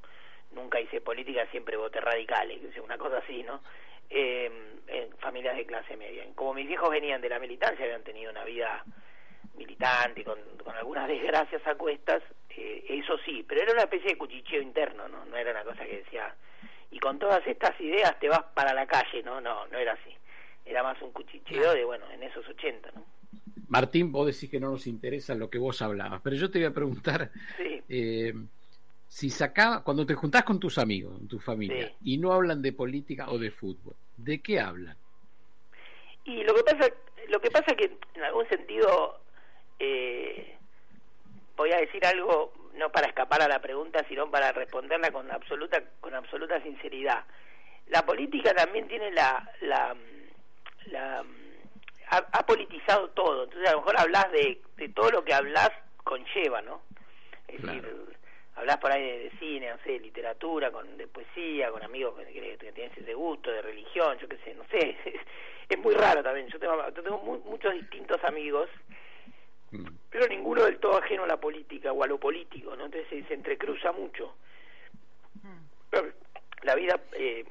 nunca 0.57 0.81
hice 0.81 1.01
política, 1.01 1.47
siempre 1.53 1.77
voté 1.77 2.01
radicales, 2.01 2.61
una 2.83 2.99
cosa 2.99 3.19
así, 3.19 3.45
¿no? 3.45 3.61
Eh, 4.11 4.51
en 4.89 5.17
familias 5.19 5.57
de 5.57 5.67
clase 5.67 5.97
media. 5.97 6.25
Como 6.35 6.55
mis 6.55 6.71
hijos 6.71 6.91
venían 6.91 7.21
de 7.21 7.29
la 7.29 7.39
militancia, 7.39 7.85
habían 7.85 8.03
tenido 8.03 8.31
una 8.31 8.45
vida 8.45 8.85
militante, 9.57 10.25
con, 10.25 10.39
con 10.65 10.75
algunas 10.75 11.07
desgracias 11.15 11.65
a 11.67 11.75
cuestas, 11.75 12.23
eh, 12.57 12.85
eso 12.89 13.19
sí, 13.25 13.45
pero 13.47 13.63
era 13.63 13.73
una 13.73 13.83
especie 13.83 14.11
de 14.11 14.19
cuchicheo 14.19 14.63
interno, 14.63 15.07
¿no? 15.09 15.25
No 15.27 15.37
era 15.37 15.51
una 15.51 15.65
cosa 15.65 15.85
que 15.85 15.99
decía, 15.99 16.35
y 16.91 16.99
con 16.99 17.19
todas 17.19 17.47
estas 17.47 17.79
ideas 17.81 18.19
te 18.19 18.29
vas 18.29 18.43
para 18.55 18.73
la 18.73 18.87
calle, 18.87 19.23
¿no? 19.23 19.41
No, 19.41 19.67
no 19.67 19.79
era 19.79 19.93
así. 19.93 20.15
Era 20.65 20.83
más 20.83 21.01
un 21.03 21.13
cuchicheo 21.13 21.75
de, 21.75 21.85
bueno, 21.85 22.11
en 22.11 22.23
esos 22.23 22.49
80, 22.49 22.91
¿no? 22.93 23.05
Martín, 23.69 24.13
vos 24.13 24.27
decís 24.27 24.49
que 24.51 24.61
no 24.61 24.71
nos 24.71 24.87
interesa 24.87 25.35
lo 25.35 25.51
que 25.51 25.59
vos 25.59 25.83
hablabas, 25.83 26.21
pero 26.23 26.37
yo 26.37 26.51
te 26.51 26.59
voy 26.61 26.67
a 26.67 26.73
preguntar, 26.73 27.31
sí. 27.57 27.83
eh, 27.89 28.33
si 29.09 29.31
sacaba, 29.31 29.83
cuando 29.83 30.05
te 30.05 30.15
juntás 30.15 30.45
con 30.45 30.59
tus 30.59 30.79
amigos, 30.79 31.21
tu 31.29 31.39
familia, 31.39 31.93
y 32.03 32.19
no 32.19 32.33
hablan 32.33 32.63
de 32.63 32.73
política 32.73 33.31
o 33.31 33.39
de 33.39 33.51
fútbol, 33.51 33.95
¿de 34.17 34.41
qué 34.41 34.61
hablan? 34.61 34.97
Y 36.25 36.43
lo 36.43 36.55
que 36.55 36.63
pasa, 36.65 36.93
lo 37.29 37.41
que 37.41 37.51
pasa 37.51 37.75
que 37.77 37.97
en 38.15 38.23
algún 38.25 38.49
sentido 38.49 39.21
eh, 39.79 40.57
voy 41.57 41.73
a 41.73 41.79
decir 41.79 42.05
algo 42.05 42.53
no 42.75 42.91
para 42.91 43.07
escapar 43.07 43.43
a 43.43 43.49
la 43.49 43.61
pregunta, 43.61 44.05
sino 44.09 44.31
para 44.31 44.53
responderla 44.53 45.11
con 45.11 45.31
absoluta 45.31 45.83
con 46.01 46.15
absoluta 46.15 46.61
sinceridad. 46.63 47.25
La 47.89 48.05
política 48.05 48.53
también 48.55 48.89
tiene 48.89 49.11
la 49.13 49.51
la, 49.61 49.97
la 50.87 51.25
ha, 52.09 52.47
politizado 52.47 53.09
todo, 53.11 53.45
entonces 53.45 53.69
a 53.69 53.73
lo 53.73 53.79
mejor 53.79 53.99
hablas 53.99 54.31
de, 54.33 54.61
de 54.77 54.89
todo 54.91 55.11
lo 55.11 55.25
que 55.25 55.35
hablas 55.35 55.71
conlleva, 56.05 56.61
¿no? 56.63 56.83
Es 57.49 57.63
decir, 57.63 57.85
hablas 58.57 58.79
por 58.79 58.91
ahí 58.91 59.03
de, 59.03 59.31
cine, 59.39 59.71
no 59.71 59.79
sé, 59.85 59.93
de 59.93 60.01
literatura, 60.01 60.71
con, 60.71 60.97
de 60.97 61.07
poesía, 61.07 61.71
con 61.71 61.83
amigos 61.83 62.15
que, 62.17 62.57
que, 62.59 62.73
tienen 62.73 62.93
ese 62.97 63.15
gusto, 63.15 63.53
de 63.53 63.63
religión, 63.63 64.19
yo 64.19 64.29
qué 64.29 64.39
sé, 64.39 64.55
no 64.55 64.65
sé, 64.71 64.97
es, 65.69 65.79
muy 65.79 65.95
raro 65.95 66.23
también, 66.23 66.49
yo 66.49 66.59
tengo, 66.59 66.83
tengo 66.93 67.19
muchos 67.19 67.73
distintos 67.75 68.23
amigos, 68.25 68.69
mm. 69.71 69.87
pero 70.11 70.27
ninguno 70.27 70.65
del 70.65 70.79
todo 70.79 70.97
ajeno 70.99 71.25
a 71.25 71.27
la 71.27 71.37
política 71.37 71.93
o 71.93 72.03
a 72.03 72.07
lo 72.07 72.19
político, 72.19 72.75
¿no? 72.75 72.87
Entonces 72.87 73.25
se, 73.29 73.35
entrecruza 73.35 73.93
mucho. 73.93 74.35
Mm. 75.43 75.97
la 76.63 76.75
vida 76.75 76.99
eh, 77.13 77.45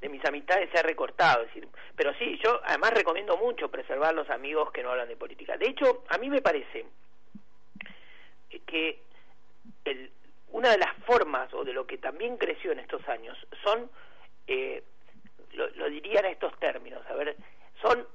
de 0.00 0.08
mis 0.08 0.24
amistades 0.24 0.70
se 0.70 0.78
ha 0.78 0.82
recortado, 0.82 1.42
es 1.42 1.48
decir, 1.48 1.68
pero 1.96 2.14
sí, 2.14 2.38
yo 2.42 2.60
además 2.64 2.92
recomiendo 2.92 3.36
mucho 3.36 3.70
preservar 3.70 4.14
los 4.14 4.30
amigos 4.30 4.70
que 4.70 4.84
no 4.84 4.90
hablan 4.90 5.08
de 5.08 5.16
política. 5.16 5.56
De 5.56 5.68
hecho, 5.68 6.04
a 6.08 6.18
mí 6.18 6.30
me 6.30 6.42
parece 6.42 6.86
que 8.66 9.00
el, 9.84 10.10
una 10.50 10.70
de 10.70 10.78
las 10.78 10.94
formas 11.04 11.52
o 11.54 11.64
de 11.64 11.72
lo 11.72 11.86
que 11.86 11.98
también 11.98 12.36
creció 12.36 12.72
en 12.72 12.80
estos 12.80 13.06
años 13.08 13.36
son, 13.62 13.90
eh, 14.46 14.82
lo, 15.52 15.68
lo 15.70 15.88
diría 15.88 16.20
en 16.20 16.26
estos 16.26 16.58
términos, 16.58 17.02
a 17.08 17.14
ver, 17.14 17.36
son 17.80 18.06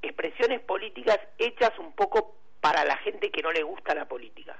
expresiones 0.00 0.60
políticas 0.60 1.18
hechas 1.38 1.78
un 1.78 1.92
poco 1.92 2.36
para 2.60 2.84
la 2.84 2.96
gente 2.98 3.30
que 3.30 3.42
no 3.42 3.52
le 3.52 3.62
gusta 3.62 3.94
la 3.94 4.06
política. 4.06 4.56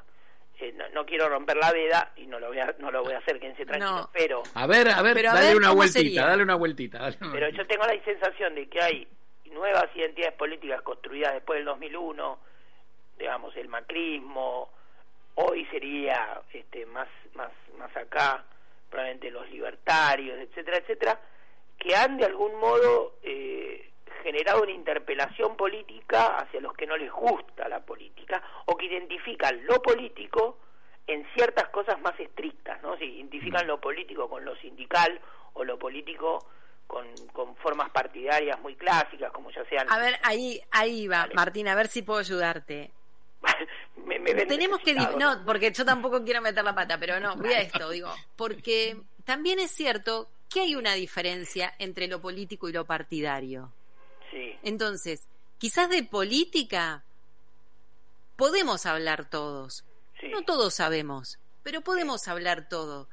Eh, 0.62 0.72
no, 0.94 1.04
quiero 1.04 1.28
romper 1.28 1.56
la 1.56 1.72
veda 1.72 2.12
y 2.14 2.26
no 2.26 2.38
lo 2.38 2.46
voy 2.46 2.60
a, 2.60 2.72
no 2.78 2.92
lo 2.92 3.02
voy 3.02 3.14
a 3.14 3.18
hacer, 3.18 3.40
quédense 3.40 3.66
tranquilos, 3.66 4.08
pero... 4.12 4.44
A 4.54 4.64
ver, 4.68 4.88
a 4.90 5.02
ver, 5.02 5.20
dale, 5.20 5.56
una 5.56 5.72
vueltita, 5.72 6.24
dale 6.24 6.44
una 6.44 6.54
vueltita, 6.54 7.10
Pero 7.32 7.48
yo 7.48 7.66
tengo 7.66 7.84
la 7.84 8.00
sensación 8.04 8.54
de 8.54 8.68
que 8.68 8.80
hay 8.80 9.08
nuevas 9.50 9.86
identidades 9.96 10.34
políticas 10.34 10.80
construidas 10.82 11.34
después 11.34 11.58
del 11.58 11.64
2001, 11.64 12.38
digamos, 13.18 13.56
el 13.56 13.68
macrismo, 13.68 14.70
hoy 15.34 15.64
sería 15.66 16.40
este, 16.52 16.86
más, 16.86 17.08
más, 17.34 17.50
más 17.78 17.94
acá, 17.96 18.44
probablemente 18.90 19.30
los 19.30 19.48
libertarios, 19.50 20.38
etcétera, 20.38 20.78
etcétera, 20.78 21.20
que 21.78 21.96
han 21.96 22.16
de 22.16 22.26
algún 22.26 22.58
modo 22.60 23.14
eh, 23.22 23.90
generado 24.22 24.62
una 24.62 24.72
interpelación 24.72 25.56
política 25.56 26.36
hacia 26.36 26.60
los 26.60 26.74
que 26.74 26.86
no 26.86 26.96
les 26.96 27.10
gusta 27.10 27.68
la 27.68 27.80
política 27.80 28.42
o 28.66 28.76
que 28.76 28.86
identifican 28.86 29.64
lo 29.66 29.80
político 29.82 30.58
en 31.06 31.26
ciertas 31.34 31.68
cosas 31.70 32.00
más 32.00 32.18
estrictas, 32.20 32.80
¿no? 32.82 32.96
Si 32.96 33.04
identifican 33.04 33.66
lo 33.66 33.80
político 33.80 34.28
con 34.28 34.44
lo 34.44 34.54
sindical 34.56 35.20
o 35.54 35.64
lo 35.64 35.78
político 35.78 36.46
con, 36.86 37.06
con 37.32 37.56
formas 37.56 37.90
partidarias 37.90 38.60
muy 38.60 38.76
clásicas, 38.76 39.32
como 39.32 39.50
ya 39.50 39.64
sean... 39.64 39.90
A 39.90 39.98
ver, 39.98 40.14
ahí, 40.22 40.60
ahí 40.70 41.08
va, 41.08 41.26
Martín, 41.34 41.66
a 41.68 41.74
ver 41.74 41.88
si 41.88 42.02
puedo 42.02 42.20
ayudarte. 42.20 42.92
Tenemos 44.48 44.80
que 44.80 44.94
no, 44.94 45.44
porque 45.44 45.72
yo 45.72 45.84
tampoco 45.84 46.22
quiero 46.24 46.40
meter 46.40 46.64
la 46.64 46.74
pata, 46.74 46.98
pero 46.98 47.20
no, 47.20 47.36
voy 47.36 47.52
a 47.52 47.60
esto, 47.60 47.90
digo, 47.90 48.14
porque 48.36 49.00
también 49.24 49.58
es 49.58 49.70
cierto 49.70 50.28
que 50.48 50.60
hay 50.60 50.74
una 50.74 50.94
diferencia 50.94 51.74
entre 51.78 52.08
lo 52.08 52.20
político 52.20 52.68
y 52.68 52.72
lo 52.72 52.84
partidario. 52.84 53.72
Sí. 54.30 54.56
Entonces, 54.62 55.26
quizás 55.58 55.88
de 55.88 56.02
política 56.02 57.04
podemos 58.36 58.86
hablar 58.86 59.28
todos. 59.28 59.84
No 60.30 60.42
todos 60.42 60.74
sabemos, 60.74 61.38
pero 61.62 61.80
podemos 61.80 62.28
hablar 62.28 62.68
todo. 62.68 63.08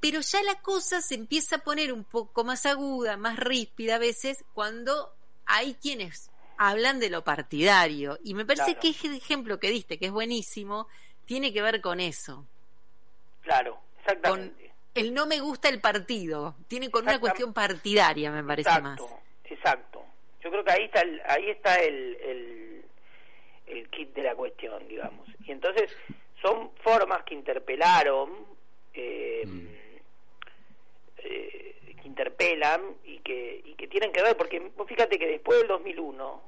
Pero 0.00 0.20
ya 0.20 0.42
la 0.42 0.60
cosa 0.60 1.02
se 1.02 1.14
empieza 1.14 1.56
a 1.56 1.64
poner 1.64 1.92
un 1.92 2.04
poco 2.04 2.44
más 2.44 2.66
aguda, 2.66 3.16
más 3.16 3.38
ríspida 3.38 3.96
a 3.96 3.98
veces, 3.98 4.44
cuando 4.54 5.14
hay 5.46 5.74
quienes 5.74 6.29
hablan 6.60 7.00
de 7.00 7.08
lo 7.08 7.24
partidario. 7.24 8.18
Y 8.22 8.34
me 8.34 8.44
parece 8.44 8.74
que 8.74 8.90
ese 8.90 9.16
ejemplo 9.16 9.58
que 9.58 9.70
diste, 9.70 9.98
que 9.98 10.06
es 10.06 10.12
buenísimo, 10.12 10.88
tiene 11.24 11.54
que 11.54 11.62
ver 11.62 11.80
con 11.80 12.00
eso. 12.00 12.44
Claro, 13.40 13.78
exactamente. 13.98 14.66
Con 14.66 14.70
el 14.94 15.14
no 15.14 15.26
me 15.26 15.40
gusta 15.40 15.70
el 15.70 15.80
partido, 15.80 16.56
tiene 16.68 16.90
con 16.90 17.04
una 17.04 17.18
cuestión 17.18 17.54
partidaria, 17.54 18.30
me 18.30 18.44
parece 18.44 18.78
más. 18.82 19.00
Exacto. 19.44 20.04
Yo 20.42 20.50
creo 20.50 20.62
que 20.62 20.72
ahí 20.72 20.84
está 20.84 21.00
el, 21.00 21.22
ahí 21.24 21.48
está 21.48 21.74
el, 21.76 22.16
el, 22.16 22.84
el 23.66 23.88
kit 23.88 24.12
de 24.14 24.22
la 24.22 24.34
cuestión, 24.34 24.86
digamos. 24.86 25.26
Y 25.46 25.52
entonces 25.52 25.90
son 26.42 26.72
formas 26.82 27.24
que 27.24 27.34
interpelaron, 27.34 28.30
eh, 28.92 29.44
mm. 29.46 29.66
eh, 31.24 31.69
interpelan 32.04 32.96
y 33.04 33.18
que, 33.18 33.60
y 33.64 33.74
que 33.74 33.88
tienen 33.88 34.12
que 34.12 34.22
ver, 34.22 34.36
porque 34.36 34.70
fíjate 34.86 35.18
que 35.18 35.26
después 35.26 35.58
del 35.58 35.68
2001, 35.68 36.42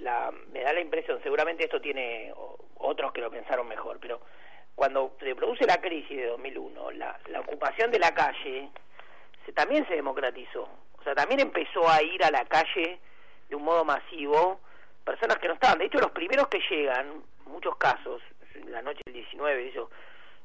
la, 0.00 0.32
me 0.52 0.62
da 0.62 0.72
la 0.72 0.80
impresión, 0.80 1.20
seguramente 1.22 1.64
esto 1.64 1.80
tiene 1.80 2.32
otros 2.78 3.12
que 3.12 3.20
lo 3.20 3.30
pensaron 3.30 3.66
mejor, 3.68 3.98
pero 4.00 4.20
cuando 4.74 5.16
se 5.18 5.34
produce 5.34 5.66
la 5.66 5.80
crisis 5.80 6.16
de 6.16 6.26
2001, 6.26 6.90
la, 6.92 7.18
la 7.28 7.40
ocupación 7.40 7.90
de 7.90 7.98
la 7.98 8.12
calle 8.12 8.68
se, 9.44 9.52
también 9.52 9.86
se 9.88 9.94
democratizó. 9.94 10.68
O 10.98 11.02
sea, 11.02 11.14
también 11.14 11.40
empezó 11.40 11.88
a 11.88 12.02
ir 12.02 12.22
a 12.24 12.30
la 12.30 12.44
calle 12.44 12.98
de 13.48 13.56
un 13.56 13.62
modo 13.62 13.84
masivo 13.84 14.60
personas 15.04 15.38
que 15.38 15.48
no 15.48 15.54
estaban. 15.54 15.78
De 15.78 15.86
hecho, 15.86 15.98
los 15.98 16.10
primeros 16.10 16.48
que 16.48 16.60
llegan, 16.68 17.22
muchos 17.46 17.76
casos, 17.76 18.20
en 18.54 18.72
la 18.72 18.82
noche 18.82 19.00
del 19.06 19.14
19, 19.14 19.68
eso, 19.68 19.90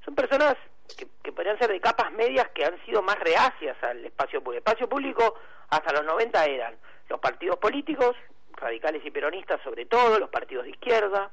son 0.05 0.15
personas 0.15 0.55
que, 0.95 1.07
que 1.23 1.31
podrían 1.31 1.57
ser 1.57 1.71
de 1.71 1.79
capas 1.79 2.11
medias 2.11 2.49
que 2.49 2.65
han 2.65 2.83
sido 2.85 3.01
más 3.01 3.19
reacias 3.19 3.81
al 3.83 4.05
espacio 4.05 4.41
público. 4.41 4.51
El 4.51 4.71
espacio 4.71 4.89
público 4.89 5.35
hasta 5.69 5.93
los 5.93 6.05
90 6.05 6.45
eran 6.45 6.75
los 7.09 7.19
partidos 7.19 7.57
políticos, 7.57 8.15
radicales 8.53 9.05
y 9.05 9.11
peronistas 9.11 9.61
sobre 9.63 9.85
todo, 9.85 10.19
los 10.19 10.29
partidos 10.29 10.65
de 10.65 10.71
izquierda, 10.71 11.31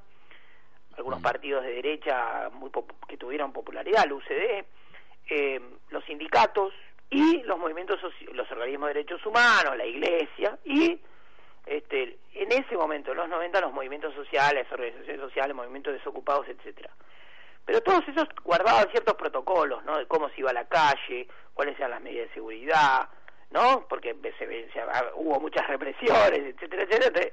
algunos 0.96 1.20
mm. 1.20 1.22
partidos 1.22 1.64
de 1.64 1.72
derecha 1.72 2.50
muy 2.52 2.70
que 3.08 3.16
tuvieron 3.16 3.52
popularidad, 3.52 4.04
el 4.04 4.12
UCD, 4.12 4.64
eh, 5.30 5.60
los 5.90 6.04
sindicatos 6.04 6.72
y 7.10 7.42
los 7.42 7.58
movimientos, 7.58 8.00
los 8.32 8.50
organismos 8.50 8.88
de 8.88 8.94
derechos 8.94 9.24
humanos, 9.24 9.76
la 9.76 9.86
iglesia 9.86 10.58
y 10.64 11.00
este, 11.66 12.18
en 12.34 12.52
ese 12.52 12.76
momento, 12.76 13.12
en 13.12 13.18
los 13.18 13.28
90, 13.28 13.60
los 13.60 13.72
movimientos 13.72 14.14
sociales, 14.14 14.66
organizaciones 14.70 15.20
sociales, 15.20 15.54
movimientos 15.54 15.92
desocupados, 15.92 16.48
etcétera. 16.48 16.90
Pero 17.68 17.82
todos 17.82 18.08
esos 18.08 18.26
guardaban 18.44 18.88
ciertos 18.92 19.14
protocolos, 19.16 19.84
¿no? 19.84 19.98
De 19.98 20.06
cómo 20.06 20.30
se 20.30 20.40
iba 20.40 20.48
a 20.48 20.54
la 20.54 20.66
calle, 20.66 21.28
cuáles 21.52 21.76
eran 21.76 21.90
las 21.90 22.00
medidas 22.00 22.28
de 22.28 22.34
seguridad, 22.34 23.10
¿no? 23.50 23.87
Porque 23.87 24.16
se, 24.38 24.70
hubo 25.16 25.38
muchas 25.38 25.66
represiones, 25.66 26.54
etcétera, 26.54 26.84
etcétera. 26.84 27.30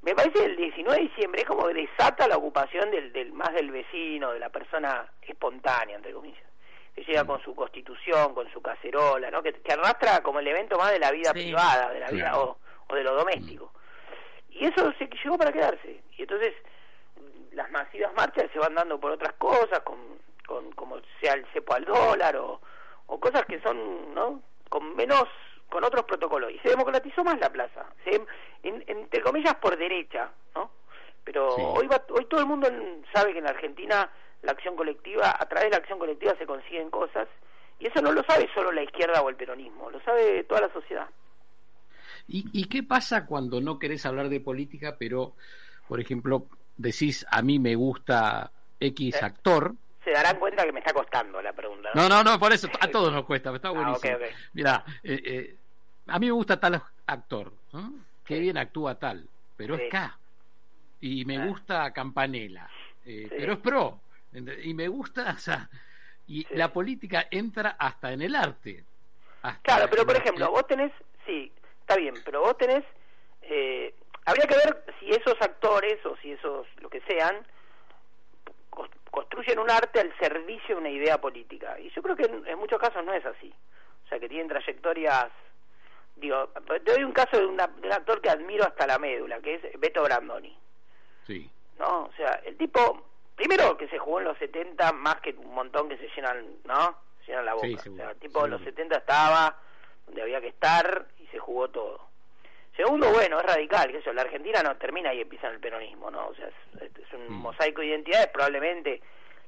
Me 0.00 0.14
parece 0.14 0.32
que 0.32 0.44
el 0.46 0.56
19 0.56 0.96
de 0.96 1.08
diciembre 1.08 1.42
es 1.42 1.46
como 1.46 1.66
que 1.66 1.74
desata 1.74 2.26
la 2.26 2.38
ocupación 2.38 2.90
del, 2.90 3.12
del 3.12 3.34
más 3.34 3.52
del 3.52 3.70
vecino, 3.70 4.32
de 4.32 4.38
la 4.38 4.48
persona 4.48 5.12
espontánea, 5.20 5.96
entre 5.96 6.14
comillas. 6.14 6.48
Que 6.94 7.04
llega 7.04 7.26
con 7.26 7.42
su 7.42 7.54
constitución, 7.54 8.32
con 8.32 8.50
su 8.50 8.62
cacerola, 8.62 9.30
¿no? 9.30 9.42
Que, 9.42 9.54
arrastra 9.70 10.22
como 10.22 10.38
el 10.40 10.48
evento 10.48 10.78
más 10.78 10.90
de 10.90 11.00
la 11.00 11.10
vida 11.10 11.34
privada, 11.34 11.90
de 11.90 12.00
la 12.00 12.08
vida 12.08 12.38
o, 12.38 12.56
de 12.94 13.04
lo 13.04 13.14
doméstico. 13.14 13.74
Y 14.48 14.64
eso 14.64 14.90
se 14.98 15.06
llegó 15.22 15.36
para 15.36 15.52
quedarse. 15.52 16.00
Y 16.16 16.22
entonces 16.22 16.54
las 17.52 17.70
masivas 17.70 18.12
marchas 18.14 18.50
se 18.52 18.58
van 18.58 18.74
dando 18.74 18.98
por 18.98 19.12
otras 19.12 19.34
cosas, 19.34 19.80
con, 19.80 19.98
con 20.46 20.70
como 20.72 20.98
sea 21.20 21.34
el 21.34 21.46
cepo 21.52 21.74
al 21.74 21.84
dólar 21.84 22.36
o, 22.36 22.60
o 23.06 23.20
cosas 23.20 23.44
que 23.46 23.60
son, 23.60 24.14
¿no? 24.14 24.42
con 24.68 24.94
menos 24.96 25.24
con 25.68 25.84
otros 25.84 26.04
protocolos. 26.04 26.50
Y 26.52 26.58
se 26.58 26.70
democratizó 26.70 27.22
más 27.22 27.38
la 27.38 27.50
plaza. 27.50 27.86
Se, 28.04 28.20
entre 28.62 29.22
comillas 29.22 29.54
por 29.56 29.76
derecha 29.76 30.30
no 30.54 30.70
pero 31.24 31.54
hoy 31.54 31.88
hoy 32.10 32.24
todo 32.26 32.40
el 32.40 32.46
mundo 32.46 32.68
sabe 33.12 33.32
que 33.32 33.38
en 33.38 33.46
Argentina 33.46 34.10
la 34.42 34.52
acción 34.52 34.74
colectiva 34.74 35.36
a 35.38 35.46
través 35.46 35.66
de 35.66 35.70
la 35.70 35.76
acción 35.76 35.98
colectiva 35.98 36.34
se 36.38 36.46
consiguen 36.46 36.90
cosas 36.90 37.28
y 37.78 37.86
eso 37.86 38.00
no 38.02 38.12
lo 38.12 38.22
sabe 38.24 38.48
solo 38.54 38.72
la 38.72 38.82
izquierda 38.82 39.22
o 39.22 39.28
el 39.28 39.36
peronismo 39.36 39.90
lo 39.90 40.00
sabe 40.02 40.44
toda 40.44 40.62
la 40.62 40.72
sociedad. 40.72 41.08
¿Y, 42.26 42.46
y 42.52 42.68
qué 42.68 42.82
pasa 42.82 43.26
cuando 43.26 43.60
no 43.60 43.78
querés 43.78 44.06
hablar 44.06 44.28
de 44.28 44.40
política 44.40 44.96
pero 44.98 45.34
por 45.88 46.00
ejemplo 46.00 46.46
decís 46.76 47.26
a 47.30 47.42
mí 47.42 47.58
me 47.58 47.74
gusta 47.74 48.50
X 48.78 49.22
actor 49.22 49.74
se 50.04 50.12
darán 50.12 50.38
cuenta 50.38 50.64
que 50.64 50.72
me 50.72 50.80
está 50.80 50.92
costando 50.92 51.42
la 51.42 51.52
pregunta. 51.52 51.90
No, 51.94 52.08
no, 52.08 52.24
no, 52.24 52.38
por 52.38 52.52
eso 52.52 52.68
a 52.80 52.88
todos 52.88 53.12
nos 53.12 53.24
cuesta, 53.24 53.54
está 53.54 53.68
ah, 53.68 53.72
buenísimo. 53.72 54.16
Mira, 54.54 54.84
eh, 55.02 55.20
eh, 55.24 55.56
a 56.06 56.18
mí 56.18 56.26
me 56.26 56.32
gusta 56.32 56.58
tal 56.58 56.82
actor, 57.06 57.52
qué 58.24 58.38
bien 58.38 58.56
actúa 58.56 58.94
tal, 58.98 59.28
pero 59.56 59.74
es 59.74 59.90
K. 59.90 60.18
Y 61.02 61.24
me 61.24 61.38
ah. 61.38 61.46
gusta 61.46 61.92
Campanella, 61.92 62.68
eh, 63.04 63.26
pero 63.28 63.54
es 63.54 63.58
pro. 63.58 64.00
Y 64.62 64.74
me 64.74 64.88
gusta, 64.88 65.32
o 65.36 65.38
sea, 65.38 65.68
y 66.26 66.46
la 66.56 66.72
política 66.72 67.26
entra 67.30 67.76
hasta 67.78 68.12
en 68.12 68.22
el 68.22 68.34
arte. 68.34 68.84
claro, 69.62 69.86
pero 69.90 70.06
por 70.06 70.16
ejemplo, 70.16 70.50
vos 70.50 70.66
tenés, 70.66 70.92
sí, 71.26 71.52
está 71.80 71.96
bien, 71.96 72.14
pero 72.24 72.40
vos 72.40 72.56
tenés, 72.56 72.84
habría 74.24 74.46
que 74.46 74.56
ver 74.56 74.84
si 74.98 75.10
esos 75.10 75.34
actores 75.40 76.04
o 76.06 76.16
si 76.16 76.32
esos, 76.32 76.66
lo 76.80 76.88
que 76.88 77.00
sean, 77.02 77.46
construyen 79.10 79.58
un 79.58 79.70
arte 79.70 80.00
al 80.00 80.16
servicio 80.18 80.76
de 80.76 80.80
una 80.80 80.90
idea 80.90 81.20
política. 81.20 81.78
Y 81.80 81.90
yo 81.90 82.02
creo 82.02 82.16
que 82.16 82.24
en, 82.24 82.58
muchos 82.58 82.78
casos 82.78 83.04
no 83.04 83.12
es 83.12 83.24
así. 83.24 83.52
O 84.04 84.08
sea, 84.08 84.18
que 84.18 84.28
tienen 84.28 84.48
trayectorias... 84.48 85.28
Digo, 86.16 86.48
te 86.84 86.92
doy 86.92 87.02
un 87.02 87.12
caso 87.12 87.38
de, 87.38 87.46
un 87.46 87.60
actor 87.60 88.20
que 88.20 88.28
admiro 88.28 88.64
hasta 88.64 88.86
la 88.86 88.98
médula, 88.98 89.40
que 89.40 89.54
es 89.54 89.80
Beto 89.80 90.02
Brandoni. 90.02 90.54
Sí. 91.26 91.50
¿No? 91.78 92.04
O 92.04 92.12
sea, 92.16 92.42
el 92.44 92.58
tipo 92.58 93.10
primero 93.40 93.74
que 93.78 93.88
se 93.88 93.98
jugó 93.98 94.18
en 94.18 94.26
los 94.26 94.38
70 94.38 94.92
más 94.92 95.20
que 95.22 95.30
un 95.30 95.54
montón 95.54 95.88
que 95.88 95.96
se 95.96 96.08
llenan, 96.14 96.44
¿no? 96.64 96.98
Se 97.20 97.28
llenan 97.28 97.46
la 97.46 97.54
boca. 97.54 97.66
o 97.66 97.96
sea, 97.96 98.14
tipo 98.16 98.46
los 98.46 98.60
70 98.62 98.98
estaba 98.98 99.56
donde 100.04 100.22
había 100.22 100.42
que 100.42 100.48
estar 100.48 101.06
y 101.18 101.26
se 101.28 101.38
jugó 101.38 101.68
todo. 101.68 102.09
Segundo, 102.76 103.10
bueno, 103.10 103.40
es 103.40 103.46
radical, 103.46 103.90
que 103.90 103.98
eso, 103.98 104.12
la 104.12 104.22
Argentina 104.22 104.62
no 104.62 104.76
termina 104.76 105.12
y 105.12 105.20
empieza 105.20 105.48
en 105.48 105.54
el 105.54 105.60
peronismo, 105.60 106.10
¿no? 106.10 106.28
O 106.28 106.34
sea, 106.34 106.48
es, 106.48 107.12
un 107.12 107.28
mm. 107.28 107.40
mosaico 107.42 107.80
de 107.80 107.88
identidades, 107.88 108.28
probablemente 108.28 109.00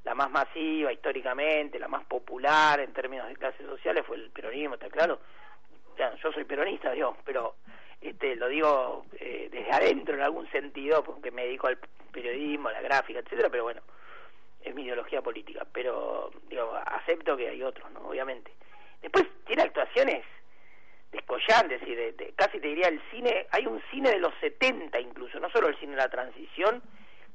la 0.04 0.14
más 0.14 0.30
masiva 0.30 0.92
históricamente, 0.92 1.78
la 1.78 1.88
más 1.88 2.04
popular 2.04 2.80
en 2.80 2.92
términos 2.92 3.28
de 3.28 3.36
clases 3.36 3.64
sociales 3.66 4.04
fue 4.04 4.16
el 4.16 4.30
peronismo, 4.30 4.74
está 4.74 4.88
claro. 4.88 5.20
O 5.92 5.96
sea, 5.96 6.14
yo 6.16 6.32
soy 6.32 6.44
peronista, 6.44 6.90
Dios, 6.90 7.14
pero 7.24 7.54
este 8.00 8.34
lo 8.34 8.48
digo 8.48 9.06
eh, 9.20 9.48
desde 9.50 9.70
adentro 9.70 10.14
en 10.14 10.22
algún 10.22 10.50
sentido, 10.50 11.04
porque 11.04 11.30
me 11.30 11.44
dedico 11.44 11.68
al 11.68 11.78
periodismo, 12.10 12.68
a 12.68 12.72
la 12.72 12.82
gráfica, 12.82 13.20
etcétera, 13.20 13.48
pero 13.48 13.62
bueno, 13.62 13.80
es 14.62 14.74
mi 14.74 14.82
ideología 14.82 15.22
política, 15.22 15.64
pero 15.72 16.30
digo, 16.48 16.74
acepto 16.74 17.36
que 17.36 17.48
hay 17.48 17.62
otros, 17.62 17.90
¿no? 17.92 18.08
Obviamente. 18.08 18.52
Después 19.00 19.26
tiene 19.46 19.62
actuaciones 19.62 20.24
descollantes 21.12 21.80
y 21.86 21.94
de, 21.94 22.34
casi 22.36 22.58
te 22.58 22.68
diría 22.68 22.88
el 22.88 23.00
cine, 23.10 23.46
hay 23.50 23.66
un 23.66 23.80
cine 23.90 24.10
de 24.10 24.18
los 24.18 24.32
70 24.40 24.98
incluso, 24.98 25.38
no 25.38 25.50
solo 25.50 25.68
el 25.68 25.78
cine 25.78 25.92
de 25.92 25.98
la 25.98 26.08
transición, 26.08 26.82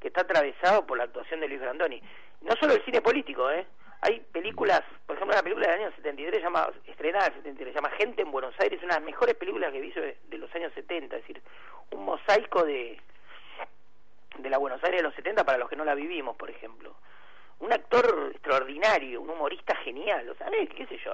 que 0.01 0.09
está 0.09 0.21
atravesado 0.21 0.85
por 0.85 0.97
la 0.97 1.05
actuación 1.05 1.39
de 1.39 1.47
Luis 1.47 1.61
Brandoni. 1.61 2.01
No 2.41 2.53
solo 2.59 2.73
el 2.73 2.83
cine 2.83 3.01
político, 3.01 3.49
¿eh? 3.49 3.65
Hay 4.01 4.19
películas, 4.31 4.81
por 5.07 5.15
ejemplo, 5.15 5.35
una 5.35 5.41
película 5.43 5.67
del 5.71 5.81
año 5.81 5.95
73 5.95 6.41
llama, 6.41 6.69
estrenada 6.85 7.27
en 7.27 7.33
el 7.33 7.37
73, 7.39 7.75
llama 7.75 7.89
Gente 7.91 8.21
en 8.21 8.31
Buenos 8.31 8.53
Aires, 8.59 8.79
una 8.83 8.93
de 8.93 8.99
las 8.99 9.05
mejores 9.05 9.35
películas 9.35 9.71
que 9.71 9.81
vi 9.81 9.91
de, 9.91 10.17
de 10.29 10.37
los 10.37 10.53
años 10.53 10.71
70, 10.73 11.15
es 11.15 11.21
decir, 11.23 11.41
un 11.91 12.05
mosaico 12.05 12.63
de, 12.63 12.99
de 14.37 14.49
la 14.49 14.59
Buenos 14.59 14.83
Aires 14.83 14.99
de 14.99 15.03
los 15.03 15.15
70 15.15 15.43
para 15.43 15.57
los 15.57 15.67
que 15.67 15.75
no 15.75 15.83
la 15.83 15.95
vivimos, 15.95 16.35
por 16.35 16.49
ejemplo. 16.49 16.95
Un 17.59 17.73
actor 17.73 18.31
extraordinario, 18.31 19.21
un 19.21 19.31
humorista 19.31 19.75
genial, 19.77 20.29
o 20.29 20.35
sea, 20.35 20.47
qué 20.51 20.85
sé 20.85 20.99
yo, 21.03 21.11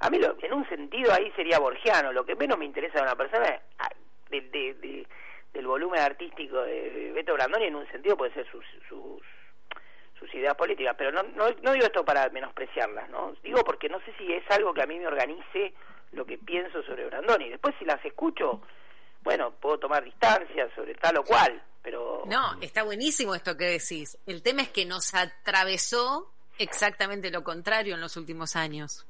a 0.00 0.10
mí 0.10 0.18
lo, 0.18 0.34
en 0.40 0.52
un 0.54 0.66
sentido 0.68 1.12
ahí 1.12 1.30
sería 1.36 1.58
borgiano, 1.58 2.10
lo 2.12 2.24
que 2.24 2.34
menos 2.34 2.56
me 2.56 2.64
interesa 2.64 2.98
de 2.98 3.02
una 3.02 3.16
persona 3.16 3.46
es 3.46 3.60
ah, 3.78 3.90
de, 4.30 5.06
del 5.52 5.66
volumen 5.66 6.00
artístico 6.00 6.62
de 6.62 7.12
Beto 7.14 7.34
Brandoni 7.34 7.66
en 7.66 7.76
un 7.76 7.86
sentido 7.90 8.16
puede 8.16 8.34
ser 8.34 8.46
sus, 8.50 8.64
sus, 8.88 9.22
ideas 10.32 10.56
políticas, 10.56 10.96
pero 10.98 11.12
no, 11.12 11.22
no, 11.22 11.46
no 11.62 11.72
digo 11.72 11.84
esto 11.84 12.04
para 12.04 12.28
menospreciarlas, 12.30 13.08
¿no? 13.10 13.34
Digo 13.42 13.62
porque 13.62 13.88
no 13.88 14.00
sé 14.00 14.12
si 14.18 14.32
es 14.32 14.42
algo 14.50 14.74
que 14.74 14.82
a 14.82 14.86
mí 14.86 14.98
me 14.98 15.06
organice 15.06 15.74
lo 16.10 16.24
que 16.24 16.38
pienso 16.38 16.82
sobre 16.82 17.06
Brandoni. 17.06 17.50
Después 17.50 17.74
si 17.78 17.84
las 17.84 18.04
escucho, 18.04 18.62
bueno, 19.22 19.52
puedo 19.52 19.78
tomar 19.78 20.02
distancia 20.02 20.68
sobre 20.74 20.94
tal 20.94 21.18
o 21.18 21.24
cual, 21.24 21.62
pero... 21.84 22.22
No, 22.26 22.56
está 22.62 22.82
buenísimo 22.82 23.34
esto 23.34 23.56
que 23.56 23.66
decís. 23.66 24.18
El 24.26 24.42
tema 24.42 24.62
es 24.62 24.70
que 24.70 24.86
nos 24.86 25.14
atravesó 25.14 26.32
exactamente 26.58 27.30
lo 27.30 27.44
contrario 27.44 27.94
en 27.94 28.00
los 28.00 28.16
últimos 28.16 28.56
años. 28.56 29.06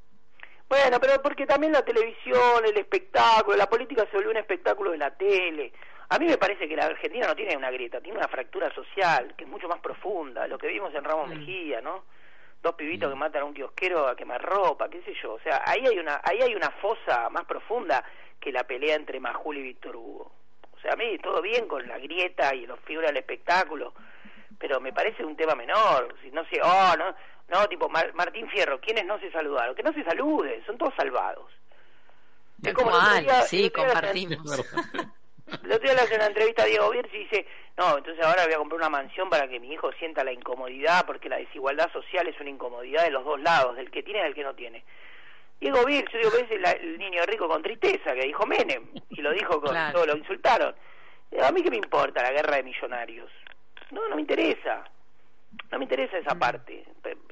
Bueno, 0.69 0.99
pero 1.01 1.23
porque 1.23 1.47
también 1.47 1.73
la 1.73 1.85
televisión, 1.85 2.65
el 2.67 2.77
espectáculo, 2.77 3.57
la 3.57 3.69
política 3.69 4.05
se 4.11 4.17
volvió 4.17 4.33
un 4.33 4.39
espectáculo 4.39 4.91
de 4.91 4.99
la 4.99 5.17
tele. 5.17 5.73
A 6.09 6.19
mí 6.19 6.27
me 6.27 6.37
parece 6.37 6.69
que 6.69 6.75
la 6.75 6.87
Argentina 6.87 7.29
no 7.29 7.37
tiene 7.37 7.57
una 7.57 7.71
grieta, 7.71 8.01
tiene 8.01 8.19
una 8.19 8.29
fractura 8.29 8.75
social 8.75 9.35
que 9.37 9.45
es 9.45 9.51
mucho 9.51 9.69
más 9.69 9.79
profunda. 9.79 10.49
Lo 10.49 10.59
que 10.59 10.67
vimos 10.67 10.93
en 10.95 11.05
Ramos 11.05 11.29
mm. 11.29 11.39
Mejía, 11.39 11.81
¿no? 11.81 12.05
Dos 12.61 12.75
pibitos 12.75 13.09
que 13.09 13.15
mm. 13.15 13.19
matan 13.19 13.43
a 13.43 13.45
un 13.45 13.55
kiosquero 13.55 14.09
a 14.09 14.17
quemar 14.17 14.43
ropa, 14.43 14.89
qué 14.89 15.01
sé 15.03 15.15
yo. 15.23 15.35
O 15.35 15.41
sea, 15.41 15.63
ahí 15.65 15.87
hay 15.87 15.99
una, 15.99 16.21
ahí 16.25 16.41
hay 16.43 16.55
una 16.57 16.71
fosa 16.71 17.31
más 17.31 17.45
profunda 17.45 18.05
que 18.41 18.51
la 18.51 18.65
pelea 18.65 18.97
entre 18.97 19.21
Majul 19.21 19.59
y 19.59 19.63
Víctor 19.63 19.95
Hugo 19.95 20.44
a 20.91 20.97
mí 20.97 21.19
todo 21.19 21.41
bien 21.43 21.67
con 21.67 21.87
la 21.87 21.99
grieta 21.99 22.55
y 22.55 22.67
los 22.67 22.79
figuras 22.81 23.11
del 23.11 23.19
espectáculo, 23.19 23.95
pero 24.59 24.81
me 24.81 24.93
parece 24.93 25.25
un 25.25 25.37
tema 25.37 25.55
menor. 25.55 26.15
Si 26.23 26.31
no 26.31 26.45
sé, 26.47 26.61
oh, 26.63 26.95
no, 26.97 27.15
no, 27.49 27.69
tipo 27.69 27.89
Martín 27.89 28.49
Fierro, 28.49 28.81
¿quiénes 28.81 29.05
no 29.05 29.19
se 29.19 29.31
saludaron? 29.31 29.75
Que 29.75 29.83
no 29.83 29.93
se 29.93 30.05
saluden, 30.05 30.65
son 30.65 30.79
todos 30.79 30.95
salvados. 30.97 31.51
De 32.59 32.73
como 32.73 32.93
sí, 33.47 33.71
compartimos. 33.71 34.41
El 35.47 35.73
otro 35.73 35.85
día 35.85 35.95
le 35.95 36.01
hace 36.01 36.15
una 36.15 36.27
entrevista 36.27 36.63
a 36.63 36.67
Diego 36.67 36.91
Birch 36.91 37.13
y 37.13 37.19
dice, 37.19 37.47
no, 37.77 37.99
entonces 37.99 38.25
ahora 38.25 38.45
voy 38.45 38.55
a 38.55 38.59
comprar 38.59 38.81
una 38.81 38.89
mansión 38.89 39.29
para 39.29 39.47
que 39.47 39.61
mi 39.61 39.73
hijo 39.73 39.93
sienta 39.93 40.25
la 40.25 40.33
incomodidad, 40.33 41.05
porque 41.05 41.29
la 41.29 41.37
desigualdad 41.37 41.93
social 41.93 42.27
es 42.27 42.41
una 42.41 42.49
incomodidad 42.51 43.05
de 43.05 43.11
los 43.11 43.25
dos 43.25 43.41
lados, 43.41 43.77
del 43.77 43.91
que 43.91 44.03
tiene 44.03 44.21
y 44.21 44.23
del 44.23 44.35
que 44.35 44.43
no 44.43 44.55
tiene. 44.55 44.85
Diego 45.61 45.85
Vir, 45.85 46.05
yo 46.13 46.19
digo 46.19 46.33
es 46.37 46.51
el, 46.51 46.99
niño 46.99 47.23
rico 47.27 47.49
con 47.49 47.63
tristeza, 47.63 48.15
que 48.15 48.27
dijo 48.27 48.47
Menem, 48.47 48.91
y 49.11 49.21
lo 49.21 49.33
dijo 49.33 49.61
con 49.61 49.75
todo, 49.93 50.07
lo 50.07 50.17
insultaron. 50.17 50.75
A 51.43 51.51
mí 51.53 51.63
qué 51.63 51.71
me 51.71 51.77
importa 51.77 52.23
la 52.23 52.33
guerra 52.33 52.57
de 52.57 52.63
millonarios. 52.63 53.31
No, 53.91 54.09
no 54.09 54.17
me 54.17 54.23
interesa. 54.23 54.85
No 55.71 55.79
me 55.79 55.85
interesa 55.85 56.19
esa 56.19 56.35
mm. 56.35 56.39
parte. 56.39 56.85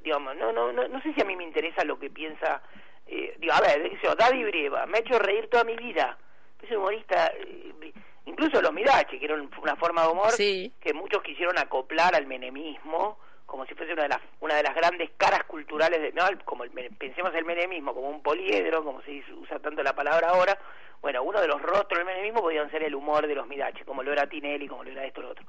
Digamos, 0.02 0.36
no, 0.36 0.52
no, 0.52 0.72
no, 0.72 0.88
no 0.88 1.02
sé 1.02 1.12
si 1.14 1.20
a 1.20 1.24
mí 1.24 1.36
me 1.36 1.44
interesa 1.44 1.84
lo 1.84 1.98
que 1.98 2.10
piensa. 2.10 2.62
Eh, 3.06 3.36
digo, 3.38 3.52
a 3.52 3.60
ver, 3.60 3.90
dice, 3.90 4.08
David 4.16 4.46
Brieva, 4.46 4.86
me 4.86 4.98
ha 4.98 5.00
hecho 5.00 5.18
reír 5.18 5.48
toda 5.48 5.64
mi 5.64 5.76
vida. 5.76 6.16
Es 6.62 6.70
un 6.70 6.78
humorista. 6.78 7.32
Eh, 7.36 7.92
incluso 8.26 8.60
los 8.60 8.72
Mirachi, 8.72 9.18
que 9.18 9.24
era 9.24 9.34
una 9.34 9.76
forma 9.76 10.02
de 10.02 10.08
humor 10.08 10.32
que 10.36 10.94
muchos 10.94 11.22
quisieron 11.22 11.58
acoplar 11.58 12.14
al 12.14 12.26
menemismo 12.26 13.18
como 13.52 13.66
si 13.66 13.74
fuese 13.74 13.92
una 13.92 14.04
de 14.04 14.08
las 14.08 14.20
una 14.40 14.54
de 14.54 14.62
las 14.62 14.74
grandes 14.74 15.10
caras 15.18 15.44
culturales 15.44 16.00
de 16.00 16.10
no 16.12 16.24
como 16.46 16.64
el, 16.64 16.70
pensemos 16.70 17.34
el 17.34 17.44
menemismo 17.44 17.94
como 17.94 18.08
un 18.08 18.22
poliedro 18.22 18.82
como 18.82 19.02
se 19.02 19.22
usa 19.34 19.58
tanto 19.58 19.82
la 19.82 19.94
palabra 19.94 20.30
ahora 20.30 20.58
bueno 21.02 21.22
uno 21.22 21.38
de 21.38 21.48
los 21.48 21.60
rostros 21.60 21.98
del 21.98 22.06
menemismo 22.06 22.40
podían 22.40 22.70
ser 22.70 22.82
el 22.82 22.94
humor 22.94 23.26
de 23.26 23.34
los 23.34 23.46
Midache 23.46 23.84
como 23.84 24.02
lo 24.02 24.10
era 24.10 24.26
Tinelli 24.26 24.66
como 24.66 24.84
lo 24.84 24.90
era 24.90 25.04
esto 25.04 25.20
lo 25.20 25.32
otro. 25.32 25.44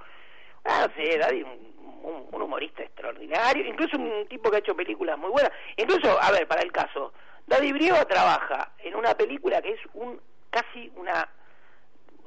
Ah 0.66 0.86
no 0.86 0.94
sé 0.94 1.18
Daddy 1.18 1.44
un, 1.44 2.28
un, 2.30 2.42
humorista 2.42 2.84
extraordinario 2.84 3.66
incluso 3.66 3.96
un 3.96 4.28
tipo 4.28 4.50
que 4.50 4.58
ha 4.58 4.60
hecho 4.60 4.76
películas 4.76 5.18
muy 5.18 5.32
buenas. 5.32 5.54
Incluso 5.78 6.22
a 6.22 6.30
ver 6.32 6.46
para 6.46 6.62
el 6.62 6.74
caso 6.74 7.14
Daddy 7.48 7.72
Brieva 7.72 8.04
trabaja 8.04 8.74
en 8.80 8.96
una 8.96 9.16
película 9.16 9.62
que 9.62 9.72
es 9.72 9.80
un 9.94 10.20
casi 10.50 10.92
una 10.98 11.26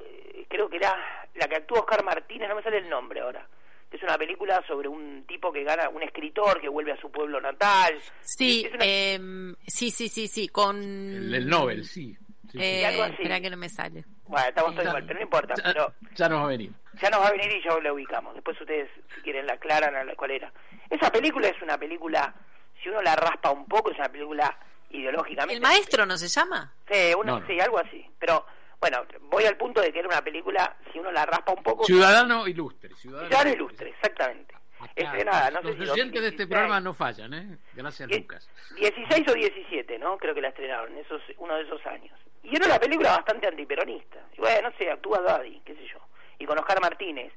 eh, 0.01 0.47
creo 0.49 0.71
que 0.71 0.79
era 0.79 1.29
la 1.35 1.47
que 1.47 1.57
actúa 1.57 1.81
Oscar 1.81 2.03
Martínez 2.03 2.49
no 2.49 2.55
me 2.55 2.63
sale 2.63 2.79
el 2.79 2.89
nombre 2.89 3.21
ahora 3.21 3.47
es 3.97 4.03
una 4.03 4.19
película 4.19 4.63
sobre 4.67 4.89
un 4.89 5.25
tipo 5.27 5.53
que 5.53 5.65
gana, 5.65 5.89
un 5.89 6.03
escritor 6.03 6.61
que 6.61 6.69
vuelve 6.69 6.93
a 6.93 7.01
su 7.01 7.11
pueblo 7.11 7.41
natal. 7.41 7.99
Sí, 8.21 8.69
em, 8.81 9.55
sí, 9.67 9.91
sí, 9.91 10.09
sí, 10.09 10.29
sí, 10.29 10.49
con... 10.49 10.77
El, 10.77 11.49
Nobel, 11.49 11.85
sí. 11.85 12.17
Eh, 12.55 12.87
algo 12.87 13.03
así. 13.05 13.15
Espera 13.15 13.41
que 13.41 13.51
no 13.51 13.57
me 13.57 13.69
sale. 13.69 14.05
Bueno, 14.25 14.49
estamos 14.49 14.75
todos 14.75 14.87
igual, 14.87 15.05
pero 15.07 15.19
no 15.19 15.25
importa. 15.25 15.55
Ya, 15.57 15.63
pero 15.65 15.95
ya 16.15 16.29
nos 16.29 16.41
va 16.41 16.45
a 16.45 16.49
venir. 16.49 16.73
Ya 17.01 17.11
nos 17.11 17.21
va 17.21 17.29
a 17.29 17.33
venir 17.33 17.51
y 17.55 17.63
ya 17.63 17.79
lo 17.79 17.95
ubicamos. 17.95 18.35
Después 18.35 18.61
ustedes, 18.61 18.89
si 19.15 19.21
quieren, 19.23 19.47
la 19.47 19.55
aclaran 19.55 19.95
a 19.95 20.05
la 20.05 20.15
cuál 20.15 20.31
era. 20.31 20.53
Esa 20.89 21.11
película 21.11 21.49
es 21.49 21.61
una 21.63 21.77
película, 21.77 22.35
si 22.83 22.89
uno 22.89 23.03
la 23.03 23.15
raspa 23.17 23.51
un 23.51 23.67
poco, 23.67 23.91
es 23.91 23.99
una 23.99 24.09
película 24.09 24.59
ideológicamente... 24.91 25.55
¿El 25.55 25.61
maestro 25.61 26.07
no 26.07 26.17
se 26.17 26.29
llama? 26.29 26.73
Sí, 26.91 27.13
uno, 27.19 27.45
sí, 27.47 27.61
algo 27.61 27.79
así. 27.79 28.07
Pero 28.19 28.47
bueno, 28.91 29.07
voy 29.23 29.45
al 29.45 29.57
punto 29.57 29.81
de 29.81 29.93
que 29.93 29.99
era 29.99 30.09
una 30.09 30.23
película, 30.23 30.77
si 30.93 30.99
uno 30.99 31.11
la 31.11 31.27
raspa 31.27 31.53
un 31.53 31.63
poco... 31.63 31.85
Ciudadano 31.85 32.47
ilustre. 32.47 32.95
Ciudadano, 32.95 33.51
ilustre, 33.51 33.91
exactamente. 33.91 34.55
Estrenada, 34.95 35.51
no 35.51 35.63
los 35.63 35.91
oyentes 35.91 36.23
de 36.23 36.29
este 36.29 36.47
programa 36.47 36.81
no 36.81 36.95
fallan, 36.95 37.35
¿eh? 37.35 37.59
Gracias, 37.75 38.09
Lucas. 38.09 38.49
16 38.77 39.29
o 39.29 39.35
17, 39.35 39.99
¿no? 39.99 40.17
Creo 40.19 40.35
que 40.35 40.41
la 40.41 40.49
estrenaron, 40.49 40.97
esos, 40.99 41.21
uno 41.39 41.57
de 41.57 41.63
esos 41.63 41.85
años. 41.87 42.17
Y 42.43 42.55
era 42.55 42.67
una 42.67 42.79
película 42.79 43.17
bastante 43.17 43.49
antiperonista. 43.49 44.19
Y 44.35 44.41
bueno, 44.41 44.69
no 44.69 44.77
sé, 44.77 44.91
actúa 44.91 45.21
Daddy, 45.21 45.61
qué 45.65 45.75
sé 45.75 45.87
yo. 45.93 45.99
Y 46.39 46.45
con 46.45 46.59
Oscar 46.59 46.81
Martínez, 46.81 47.33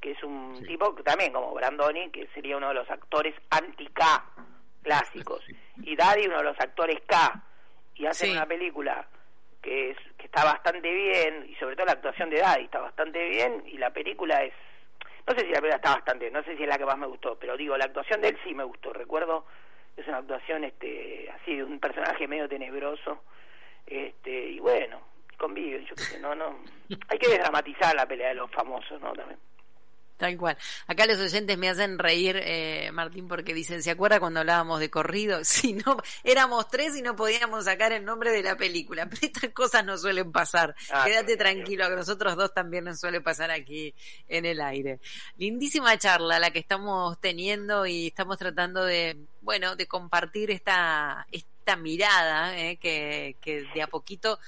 que 0.00 0.12
es 0.12 0.22
un 0.22 0.64
tipo 0.66 0.94
también 1.04 1.32
como 1.32 1.52
Brandoni, 1.52 2.10
que 2.10 2.28
sería 2.28 2.56
uno 2.56 2.68
de 2.68 2.74
los 2.74 2.88
actores 2.88 3.34
anti-K 3.50 4.24
clásicos. 4.82 5.44
Y 5.82 5.96
Daddy, 5.96 6.26
uno 6.26 6.38
de 6.38 6.44
los 6.44 6.60
actores 6.60 7.00
K. 7.06 7.44
Y 7.96 8.06
hacen 8.06 8.32
una 8.32 8.46
película 8.46 9.06
que, 9.64 9.90
es, 9.90 9.96
que 10.18 10.26
está 10.26 10.44
bastante 10.44 10.92
bien, 10.92 11.46
y 11.48 11.54
sobre 11.54 11.74
todo 11.74 11.86
la 11.86 11.92
actuación 11.92 12.28
de 12.28 12.38
Daddy 12.38 12.64
está 12.64 12.80
bastante 12.80 13.28
bien, 13.30 13.64
y 13.66 13.78
la 13.78 13.90
película 13.90 14.44
es, 14.44 14.52
no 15.26 15.34
sé 15.34 15.40
si 15.40 15.48
la 15.48 15.60
película 15.60 15.76
está 15.76 15.94
bastante, 15.94 16.30
no 16.30 16.44
sé 16.44 16.54
si 16.56 16.62
es 16.62 16.68
la 16.68 16.76
que 16.76 16.84
más 16.84 16.98
me 16.98 17.06
gustó, 17.06 17.36
pero 17.38 17.56
digo, 17.56 17.76
la 17.76 17.86
actuación 17.86 18.20
de 18.20 18.28
él 18.28 18.38
sí 18.44 18.54
me 18.54 18.64
gustó, 18.64 18.92
recuerdo, 18.92 19.46
es 19.96 20.06
una 20.06 20.18
actuación 20.18 20.64
este 20.64 21.30
así 21.30 21.56
de 21.56 21.64
un 21.64 21.80
personaje 21.80 22.28
medio 22.28 22.46
tenebroso, 22.46 23.24
este 23.86 24.48
y 24.50 24.58
bueno, 24.58 25.00
convive, 25.38 25.82
yo 25.84 25.94
qué 25.94 26.02
sé, 26.02 26.20
no, 26.20 26.34
no, 26.34 26.58
hay 27.08 27.18
que 27.18 27.28
desdramatizar 27.28 27.94
la 27.94 28.06
pelea 28.06 28.28
de 28.28 28.34
los 28.34 28.50
famosos, 28.50 29.00
¿no? 29.00 29.14
También. 29.14 29.38
Tal 30.16 30.36
cual. 30.36 30.56
Acá 30.86 31.06
los 31.06 31.18
oyentes 31.18 31.58
me 31.58 31.68
hacen 31.68 31.98
reír, 31.98 32.40
eh, 32.40 32.90
Martín, 32.92 33.26
porque 33.26 33.52
dicen, 33.52 33.82
¿se 33.82 33.90
acuerda 33.90 34.20
cuando 34.20 34.40
hablábamos 34.40 34.80
de 34.80 34.90
corrido? 34.90 35.40
Si 35.64 35.72
no, 35.72 35.96
éramos 36.24 36.68
tres 36.68 36.96
y 36.96 37.02
no 37.02 37.16
podíamos 37.16 37.64
sacar 37.64 37.92
el 37.92 38.04
nombre 38.04 38.32
de 38.32 38.42
la 38.42 38.56
película. 38.56 39.06
Pero 39.10 39.26
estas 39.26 39.50
cosas 39.50 39.84
no 39.84 39.96
suelen 39.96 40.30
pasar. 40.30 40.74
Ah, 40.90 41.04
Quédate 41.04 41.36
tranquilo, 41.36 41.88
que 41.88 41.96
nosotros 41.96 42.36
dos 42.36 42.52
también 42.52 42.84
nos 42.84 43.00
suele 43.00 43.20
pasar 43.20 43.50
aquí 43.50 43.94
en 44.28 44.46
el 44.46 44.60
aire. 44.60 45.00
Lindísima 45.36 45.96
charla 45.98 46.38
la 46.38 46.50
que 46.50 46.58
estamos 46.58 47.20
teniendo 47.20 47.86
y 47.86 48.08
estamos 48.08 48.38
tratando 48.38 48.84
de, 48.84 49.16
bueno, 49.40 49.76
de 49.76 49.86
compartir 49.86 50.50
esta, 50.50 51.26
esta 51.30 51.76
mirada 51.76 52.58
eh, 52.58 52.76
que, 52.76 53.36
que 53.40 53.64
de 53.74 53.82
a 53.82 53.86
poquito 53.86 54.38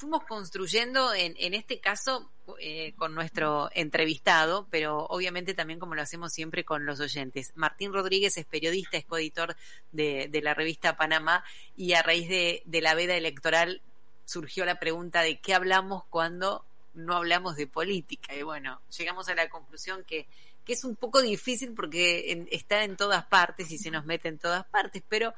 fuimos 0.00 0.24
construyendo 0.24 1.12
en, 1.12 1.34
en 1.38 1.52
este 1.52 1.78
caso 1.78 2.30
eh, 2.58 2.94
con 2.96 3.14
nuestro 3.14 3.68
entrevistado, 3.74 4.66
pero 4.70 5.04
obviamente 5.06 5.52
también 5.52 5.78
como 5.78 5.94
lo 5.94 6.00
hacemos 6.00 6.32
siempre 6.32 6.64
con 6.64 6.86
los 6.86 7.00
oyentes. 7.00 7.52
Martín 7.54 7.92
Rodríguez 7.92 8.38
es 8.38 8.46
periodista, 8.46 8.96
es 8.96 9.04
coeditor 9.04 9.56
de, 9.92 10.30
la 10.42 10.54
revista 10.54 10.96
Panamá 10.96 11.44
y 11.76 11.92
a 11.92 12.02
raíz 12.02 12.30
de, 12.30 12.62
la 12.80 12.94
veda 12.94 13.14
electoral 13.14 13.82
surgió 14.24 14.64
la 14.64 14.80
pregunta 14.80 15.20
de 15.20 15.38
qué 15.38 15.52
hablamos 15.52 16.04
cuando 16.08 16.64
no 16.94 17.14
hablamos 17.14 17.56
de 17.56 17.66
política. 17.66 18.34
Y 18.34 18.42
bueno, 18.42 18.80
llegamos 18.96 19.28
a 19.28 19.34
la 19.34 19.50
conclusión 19.50 20.02
que, 20.04 20.26
que 20.64 20.72
es 20.72 20.82
un 20.82 20.96
poco 20.96 21.20
difícil 21.20 21.74
porque 21.74 22.46
está 22.50 22.84
en 22.84 22.96
todas 22.96 23.26
partes 23.26 23.70
y 23.70 23.76
se 23.76 23.90
nos 23.90 24.06
mete 24.06 24.28
en 24.28 24.38
todas 24.38 24.64
partes, 24.64 25.02
pero 25.10 25.34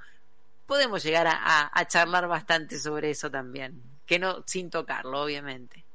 podemos 0.66 1.02
llegar 1.02 1.26
a, 1.28 1.86
charlar 1.86 2.28
bastante 2.28 2.78
sobre 2.78 3.10
eso 3.10 3.30
también, 3.30 3.82
que 4.12 4.18
no 4.18 4.42
sin 4.46 4.68
tocarlo, 4.68 5.22
obviamente. 5.22 5.86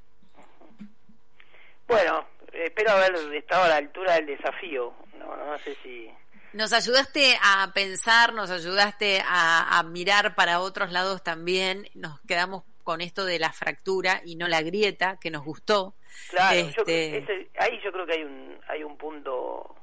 Bueno, 1.87 2.25
espero 2.51 2.91
haber 2.93 3.13
estado 3.35 3.65
a 3.65 3.67
la 3.67 3.75
altura 3.75 4.15
del 4.15 4.25
desafío. 4.25 4.91
No, 5.19 5.35
no 5.37 5.55
sé 5.59 5.75
si 5.83 6.09
nos 6.53 6.73
ayudaste 6.73 7.37
a 7.43 7.71
pensar, 7.75 8.33
nos 8.33 8.49
ayudaste 8.49 9.21
a, 9.23 9.77
a, 9.77 9.83
mirar 9.83 10.33
para 10.33 10.61
otros 10.61 10.91
lados 10.91 11.21
también. 11.21 11.87
Nos 11.93 12.19
quedamos 12.21 12.63
con 12.83 13.01
esto 13.01 13.23
de 13.23 13.37
la 13.37 13.51
fractura 13.51 14.21
y 14.25 14.35
no 14.35 14.47
la 14.47 14.63
grieta, 14.63 15.19
que 15.21 15.29
nos 15.29 15.43
gustó. 15.43 15.93
Claro, 16.31 16.57
este... 16.57 17.51
ahí 17.59 17.79
yo 17.83 17.91
creo 17.91 18.07
que 18.07 18.13
hay 18.13 18.23
un, 18.23 18.59
hay 18.67 18.83
un 18.83 18.97
punto, 18.97 19.75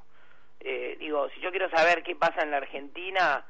eh, 0.59 0.97
digo, 0.99 1.29
si 1.29 1.39
yo 1.39 1.51
quiero 1.51 1.69
saber 1.69 2.03
qué 2.03 2.17
pasa 2.17 2.41
en 2.41 2.51
la 2.51 2.57
Argentina, 2.57 3.45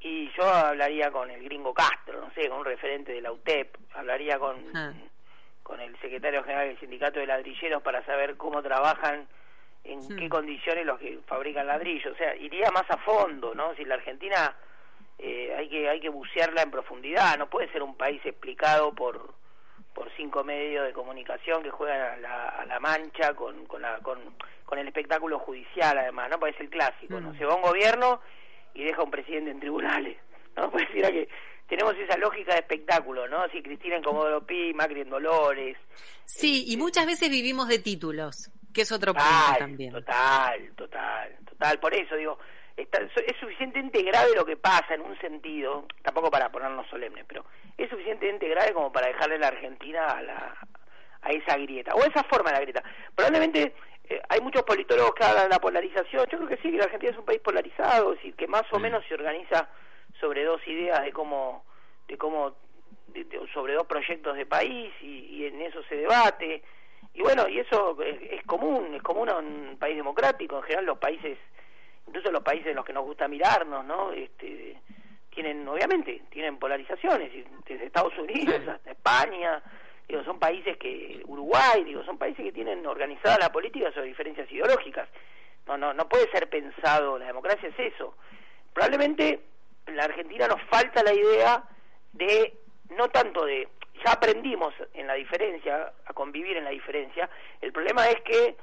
y 0.00 0.30
yo 0.32 0.44
hablaría 0.44 1.10
con 1.10 1.30
el 1.30 1.42
gringo 1.42 1.74
Castro, 1.74 2.20
no 2.20 2.30
sé, 2.34 2.48
con 2.48 2.60
un 2.60 2.64
referente 2.64 3.12
de 3.12 3.20
la 3.20 3.32
UTEP, 3.32 3.76
hablaría 3.94 4.38
con, 4.38 4.56
ah. 4.74 4.92
con 5.62 5.80
el 5.80 5.98
secretario 6.00 6.42
general 6.44 6.68
del 6.68 6.80
sindicato 6.80 7.18
de 7.18 7.26
ladrilleros 7.26 7.82
para 7.82 8.04
saber 8.04 8.36
cómo 8.36 8.62
trabajan, 8.62 9.26
en 9.84 10.16
qué 10.16 10.28
condiciones 10.28 10.84
los 10.84 10.98
que 10.98 11.18
fabrican 11.26 11.66
ladrillos, 11.66 12.12
o 12.12 12.16
sea, 12.16 12.36
iría 12.36 12.70
más 12.70 12.88
a 12.90 12.98
fondo, 12.98 13.54
¿no? 13.54 13.74
Si 13.74 13.84
la 13.84 13.94
Argentina 13.94 14.54
eh, 15.18 15.52
hay 15.56 15.68
que 15.68 15.88
hay 15.88 16.00
que 16.00 16.08
bucearla 16.08 16.62
en 16.62 16.70
profundidad 16.70 17.36
no 17.36 17.50
puede 17.50 17.70
ser 17.72 17.82
un 17.82 17.96
país 17.96 18.24
explicado 18.24 18.92
por 18.92 19.34
por 19.92 20.08
cinco 20.16 20.44
medios 20.44 20.86
de 20.86 20.92
comunicación 20.92 21.60
que 21.64 21.70
juegan 21.70 22.00
a 22.00 22.16
la, 22.18 22.48
a 22.50 22.66
la 22.66 22.78
mancha 22.78 23.34
con 23.34 23.66
con, 23.66 23.82
la, 23.82 23.98
con 23.98 24.20
con 24.64 24.78
el 24.78 24.86
espectáculo 24.86 25.40
judicial 25.40 25.98
además 25.98 26.30
no 26.30 26.38
puede 26.38 26.52
ser 26.52 26.62
el 26.62 26.70
clásico 26.70 27.20
no 27.20 27.32
mm. 27.32 27.38
se 27.38 27.44
va 27.44 27.56
un 27.56 27.62
gobierno 27.62 28.20
y 28.78 28.84
deja 28.84 29.02
un 29.02 29.10
presidente 29.10 29.50
en 29.50 29.60
tribunales 29.60 30.16
no 30.58 30.70
puede 30.70 30.86
decir 30.86 31.02
que 31.02 31.28
tenemos 31.68 31.94
esa 31.96 32.16
lógica 32.16 32.54
de 32.54 32.60
espectáculo, 32.60 33.28
¿no? 33.28 33.48
Si 33.50 33.62
Cristina 33.62 33.96
en 33.96 34.02
Comodoro 34.02 34.44
Pi, 34.46 34.72
Macri 34.74 35.02
en 35.02 35.10
Dolores. 35.10 35.76
Sí, 36.24 36.64
y 36.66 36.72
este, 36.72 36.76
muchas 36.78 37.06
veces 37.06 37.30
vivimos 37.30 37.68
de 37.68 37.78
títulos, 37.78 38.50
que 38.72 38.82
es 38.82 38.92
otro 38.92 39.12
punto 39.12 39.58
también. 39.58 39.92
Total, 39.92 40.72
total, 40.76 41.36
total. 41.46 41.78
Por 41.78 41.94
eso 41.94 42.16
digo, 42.16 42.38
es 42.76 42.88
suficientemente 43.38 44.02
grave 44.02 44.30
lo 44.34 44.46
que 44.46 44.56
pasa 44.56 44.94
en 44.94 45.02
un 45.02 45.18
sentido, 45.18 45.86
tampoco 46.02 46.30
para 46.30 46.50
ponernos 46.50 46.88
solemnes, 46.88 47.24
pero 47.28 47.44
es 47.76 47.90
suficientemente 47.90 48.48
grave 48.48 48.72
como 48.72 48.90
para 48.90 49.08
dejarle 49.08 49.36
a 49.36 49.38
la 49.38 49.48
Argentina 49.48 50.06
a, 50.06 50.22
la, 50.22 50.56
a 51.20 51.30
esa 51.30 51.56
grieta, 51.58 51.94
o 51.94 52.02
esa 52.02 52.24
forma 52.24 52.50
de 52.50 52.56
la 52.56 52.62
grieta. 52.62 52.82
Probablemente 53.14 53.74
eh, 54.08 54.20
hay 54.28 54.40
muchos 54.40 54.62
politólogos 54.62 55.14
que 55.14 55.24
hablan 55.24 55.44
de 55.44 55.50
la 55.50 55.60
polarización, 55.60 56.26
yo 56.30 56.38
creo 56.38 56.48
que 56.48 56.56
sí, 56.58 56.70
que 56.70 56.78
la 56.78 56.84
Argentina 56.84 57.12
es 57.12 57.18
un 57.18 57.24
país 57.24 57.40
polarizado, 57.40 58.12
es 58.12 58.18
decir, 58.18 58.34
que 58.34 58.46
más 58.46 58.64
o 58.72 58.78
menos 58.78 59.04
se 59.06 59.14
organiza 59.14 59.68
sobre 60.20 60.44
dos 60.44 60.66
ideas 60.66 61.02
de 61.02 61.12
cómo, 61.12 61.64
de 62.08 62.16
cómo, 62.16 62.54
sobre 63.52 63.74
dos 63.74 63.86
proyectos 63.86 64.36
de 64.36 64.46
país 64.46 64.92
y, 65.02 65.46
en 65.46 65.60
eso 65.62 65.82
se 65.88 65.96
debate. 65.96 66.62
Y 67.14 67.22
bueno, 67.22 67.48
y 67.48 67.58
eso 67.58 68.00
es, 68.02 68.20
es 68.32 68.44
común, 68.44 68.94
es 68.94 69.02
común 69.02 69.28
a 69.28 69.38
un 69.38 69.76
país 69.78 69.96
democrático, 69.96 70.56
en 70.56 70.62
general 70.62 70.86
los 70.86 70.98
países 70.98 71.38
incluso 72.08 72.32
los 72.32 72.42
países 72.42 72.68
en 72.68 72.76
los 72.76 72.84
que 72.84 72.92
nos 72.92 73.04
gusta 73.04 73.28
mirarnos, 73.28 73.84
¿no? 73.84 74.12
Este, 74.12 74.80
tienen, 75.30 75.66
obviamente, 75.68 76.22
tienen 76.30 76.58
polarizaciones, 76.58 77.30
desde 77.66 77.86
Estados 77.86 78.16
Unidos 78.18 78.60
hasta 78.66 78.90
España, 78.90 79.62
digo, 80.08 80.24
son 80.24 80.38
países 80.38 80.76
que, 80.78 81.22
Uruguay, 81.26 81.84
digo, 81.84 82.02
son 82.04 82.18
países 82.18 82.44
que 82.44 82.52
tienen 82.52 82.86
organizada 82.86 83.38
la 83.38 83.52
política 83.52 83.92
sobre 83.92 84.06
diferencias 84.06 84.50
ideológicas. 84.50 85.08
No, 85.66 85.76
no, 85.76 85.92
no 85.92 86.08
puede 86.08 86.30
ser 86.30 86.48
pensado, 86.48 87.18
la 87.18 87.26
democracia 87.26 87.68
es 87.68 87.92
eso. 87.94 88.14
Probablemente 88.72 89.40
en 89.86 89.96
la 89.96 90.04
Argentina 90.04 90.48
nos 90.48 90.62
falta 90.62 91.02
la 91.02 91.12
idea 91.12 91.62
de, 92.12 92.54
no 92.96 93.08
tanto 93.08 93.44
de, 93.44 93.68
ya 94.04 94.12
aprendimos 94.12 94.72
en 94.94 95.06
la 95.06 95.14
diferencia, 95.14 95.92
a 96.06 96.12
convivir 96.14 96.56
en 96.56 96.64
la 96.64 96.70
diferencia, 96.70 97.28
el 97.60 97.72
problema 97.72 98.08
es 98.08 98.20
que 98.22 98.56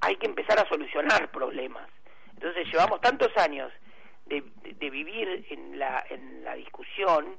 hay 0.00 0.16
que 0.16 0.26
empezar 0.26 0.58
a 0.58 0.68
solucionar 0.68 1.30
problemas. 1.30 1.88
Entonces 2.34 2.66
llevamos 2.70 3.00
tantos 3.00 3.34
años 3.36 3.72
de, 4.26 4.42
de, 4.62 4.90
vivir 4.90 5.46
en 5.50 5.78
la, 5.78 6.04
en 6.10 6.44
la 6.44 6.54
discusión 6.54 7.36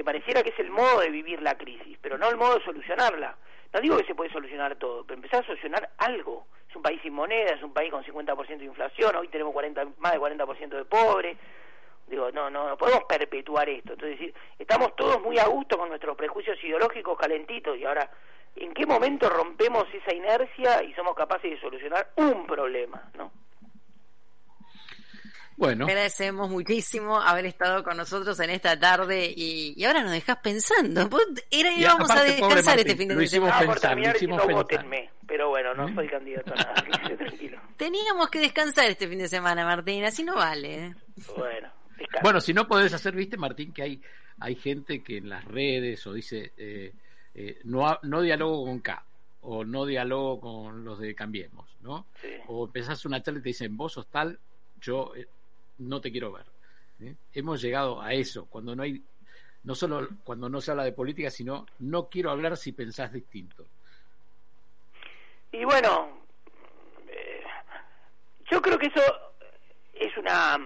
que 0.00 0.04
pareciera 0.04 0.42
que 0.42 0.48
es 0.48 0.58
el 0.58 0.70
modo 0.70 1.00
de 1.00 1.10
vivir 1.10 1.42
la 1.42 1.58
crisis, 1.58 1.98
pero 2.00 2.16
no 2.16 2.30
el 2.30 2.38
modo 2.38 2.54
de 2.54 2.64
solucionarla. 2.64 3.36
No 3.70 3.80
digo 3.82 3.98
que 3.98 4.06
se 4.06 4.14
puede 4.14 4.32
solucionar 4.32 4.76
todo, 4.76 5.04
pero 5.04 5.16
empezar 5.16 5.42
a 5.42 5.46
solucionar 5.46 5.90
algo. 5.98 6.46
Es 6.70 6.74
un 6.74 6.80
país 6.80 7.02
sin 7.02 7.12
moneda, 7.12 7.50
es 7.50 7.62
un 7.62 7.74
país 7.74 7.90
con 7.90 8.02
50% 8.02 8.46
de 8.60 8.64
inflación, 8.64 9.14
hoy 9.14 9.28
tenemos 9.28 9.52
40, 9.52 9.88
más 9.98 10.12
de 10.12 10.18
40% 10.18 10.68
de 10.70 10.84
pobres. 10.86 11.36
Digo, 12.06 12.30
no, 12.32 12.48
no, 12.48 12.66
no 12.66 12.78
podemos 12.78 13.04
perpetuar 13.04 13.68
esto. 13.68 13.92
Entonces, 13.92 14.32
estamos 14.58 14.96
todos 14.96 15.20
muy 15.20 15.38
a 15.38 15.46
gusto 15.48 15.76
con 15.76 15.90
nuestros 15.90 16.16
prejuicios 16.16 16.56
ideológicos 16.64 17.18
calentitos 17.18 17.76
y 17.76 17.84
ahora, 17.84 18.10
¿en 18.56 18.72
qué 18.72 18.86
momento 18.86 19.28
rompemos 19.28 19.84
esa 19.92 20.14
inercia 20.14 20.82
y 20.82 20.94
somos 20.94 21.14
capaces 21.14 21.50
de 21.50 21.60
solucionar 21.60 22.08
un 22.16 22.46
problema, 22.46 23.02
no? 23.18 23.30
Bueno. 25.60 25.84
Agradecemos 25.84 26.48
muchísimo 26.48 27.20
haber 27.20 27.44
estado 27.44 27.84
con 27.84 27.94
nosotros 27.98 28.40
en 28.40 28.48
esta 28.48 28.80
tarde 28.80 29.30
y, 29.36 29.84
ahora 29.84 30.02
nos 30.02 30.12
dejas 30.12 30.38
pensando. 30.38 31.06
Era, 31.50 31.70
íbamos 31.74 32.10
a 32.10 32.22
descansar 32.22 32.78
este 32.78 32.96
fin 32.96 33.08
de 33.08 33.26
semana. 33.26 33.58
Ah, 33.58 33.66
por 33.66 33.78
terminar 33.78 34.16
pero 35.26 35.50
bueno, 35.50 35.74
no 35.74 35.86
¿Mm? 35.86 35.94
soy 35.94 36.08
candidato 36.08 36.54
a 36.54 36.56
nada, 36.56 36.74
tranquilo. 37.18 37.60
Teníamos 37.76 38.30
que 38.30 38.40
descansar 38.40 38.86
este 38.86 39.06
fin 39.06 39.18
de 39.18 39.28
semana, 39.28 39.66
Martín, 39.66 40.02
así 40.02 40.24
no 40.24 40.34
vale. 40.34 40.86
¿eh? 40.86 40.94
Bueno, 41.36 41.68
bueno, 42.22 42.40
si 42.40 42.54
no 42.54 42.66
podés 42.66 42.94
hacer, 42.94 43.14
viste, 43.14 43.36
Martín, 43.36 43.74
que 43.74 43.82
hay, 43.82 44.02
hay 44.38 44.54
gente 44.54 45.02
que 45.02 45.18
en 45.18 45.28
las 45.28 45.44
redes 45.44 46.06
o 46.06 46.14
dice 46.14 46.52
eh, 46.56 46.94
eh, 47.34 47.58
no, 47.64 47.98
no 48.02 48.22
dialogo 48.22 48.64
con 48.64 48.80
K 48.80 49.04
o 49.42 49.62
no 49.62 49.84
dialogo 49.84 50.40
con 50.40 50.86
los 50.86 50.98
de 50.98 51.14
Cambiemos, 51.14 51.76
¿no? 51.82 52.06
O 52.48 52.64
empezás 52.64 53.04
una 53.04 53.22
charla 53.22 53.40
y 53.40 53.42
te 53.42 53.50
dicen, 53.50 53.76
vos 53.76 53.92
sos 53.92 54.06
tal, 54.06 54.38
yo 54.80 55.12
no 55.80 56.00
te 56.00 56.10
quiero 56.10 56.32
ver. 56.32 56.46
¿eh? 57.00 57.14
Hemos 57.34 57.60
llegado 57.60 58.00
a 58.00 58.12
eso, 58.12 58.46
cuando 58.46 58.76
no 58.76 58.82
hay, 58.82 59.02
no 59.64 59.74
solo 59.74 60.08
cuando 60.24 60.48
no 60.48 60.60
se 60.60 60.70
habla 60.70 60.84
de 60.84 60.92
política, 60.92 61.30
sino 61.30 61.66
no 61.80 62.08
quiero 62.08 62.30
hablar 62.30 62.56
si 62.56 62.72
pensás 62.72 63.12
distinto. 63.12 63.66
Y 65.52 65.64
bueno, 65.64 66.20
eh, 67.08 67.42
yo 68.50 68.62
creo 68.62 68.78
que 68.78 68.86
eso 68.86 69.02
es 69.94 70.16
una 70.16 70.58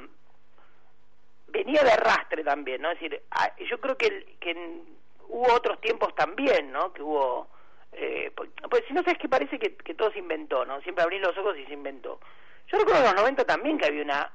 venía 1.48 1.82
de 1.84 1.92
arrastre 1.92 2.42
también, 2.42 2.82
¿no? 2.82 2.90
Es 2.90 3.00
decir, 3.00 3.22
yo 3.70 3.80
creo 3.80 3.96
que, 3.96 4.36
que 4.40 4.82
hubo 5.28 5.54
otros 5.54 5.80
tiempos 5.80 6.14
también, 6.16 6.72
¿no? 6.72 6.92
Que 6.92 7.00
hubo 7.00 7.48
eh, 7.92 8.32
pues, 8.34 8.50
pues, 8.68 8.82
si 8.88 8.92
no 8.92 9.02
sabes 9.04 9.18
que 9.18 9.28
parece 9.28 9.58
que, 9.58 9.76
que 9.76 9.94
todo 9.94 10.10
se 10.10 10.18
inventó, 10.18 10.64
¿no? 10.64 10.80
Siempre 10.80 11.04
abrí 11.04 11.18
los 11.20 11.36
ojos 11.38 11.56
y 11.56 11.64
se 11.66 11.74
inventó. 11.74 12.18
Yo 12.66 12.78
recuerdo 12.78 13.00
en 13.00 13.06
los 13.06 13.14
90 13.14 13.44
también 13.44 13.78
que 13.78 13.86
había 13.86 14.02
una 14.02 14.32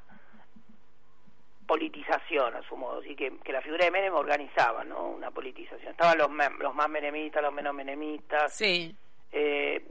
politización 1.70 2.56
a 2.56 2.64
su 2.64 2.76
modo, 2.76 3.00
así 3.00 3.16
que, 3.16 3.32
que 3.44 3.54
la 3.54 3.62
figura 3.62 3.86
de 3.86 3.92
Menem 3.92 4.16
organizaba, 4.16 4.84
¿no? 4.84 5.10
Una 5.10 5.30
politización. 5.30 5.92
Estaban 5.92 6.18
los, 6.18 6.28
los 6.58 6.74
más 6.74 6.90
menemistas, 6.90 7.44
los 7.44 7.54
menos 7.54 7.76
menemistas. 7.76 8.58
Sí. 8.58 8.96
Eh, 9.32 9.86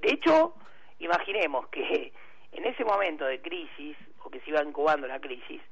de 0.00 0.12
hecho, 0.12 0.54
imaginemos 0.98 1.68
que 1.68 2.12
en 2.52 2.66
ese 2.66 2.84
momento 2.84 3.26
de 3.26 3.40
crisis, 3.40 3.96
o 4.24 4.28
que 4.28 4.40
se 4.40 4.50
iba 4.50 4.60
incubando 4.64 5.06
la 5.06 5.20
crisis, 5.20 5.62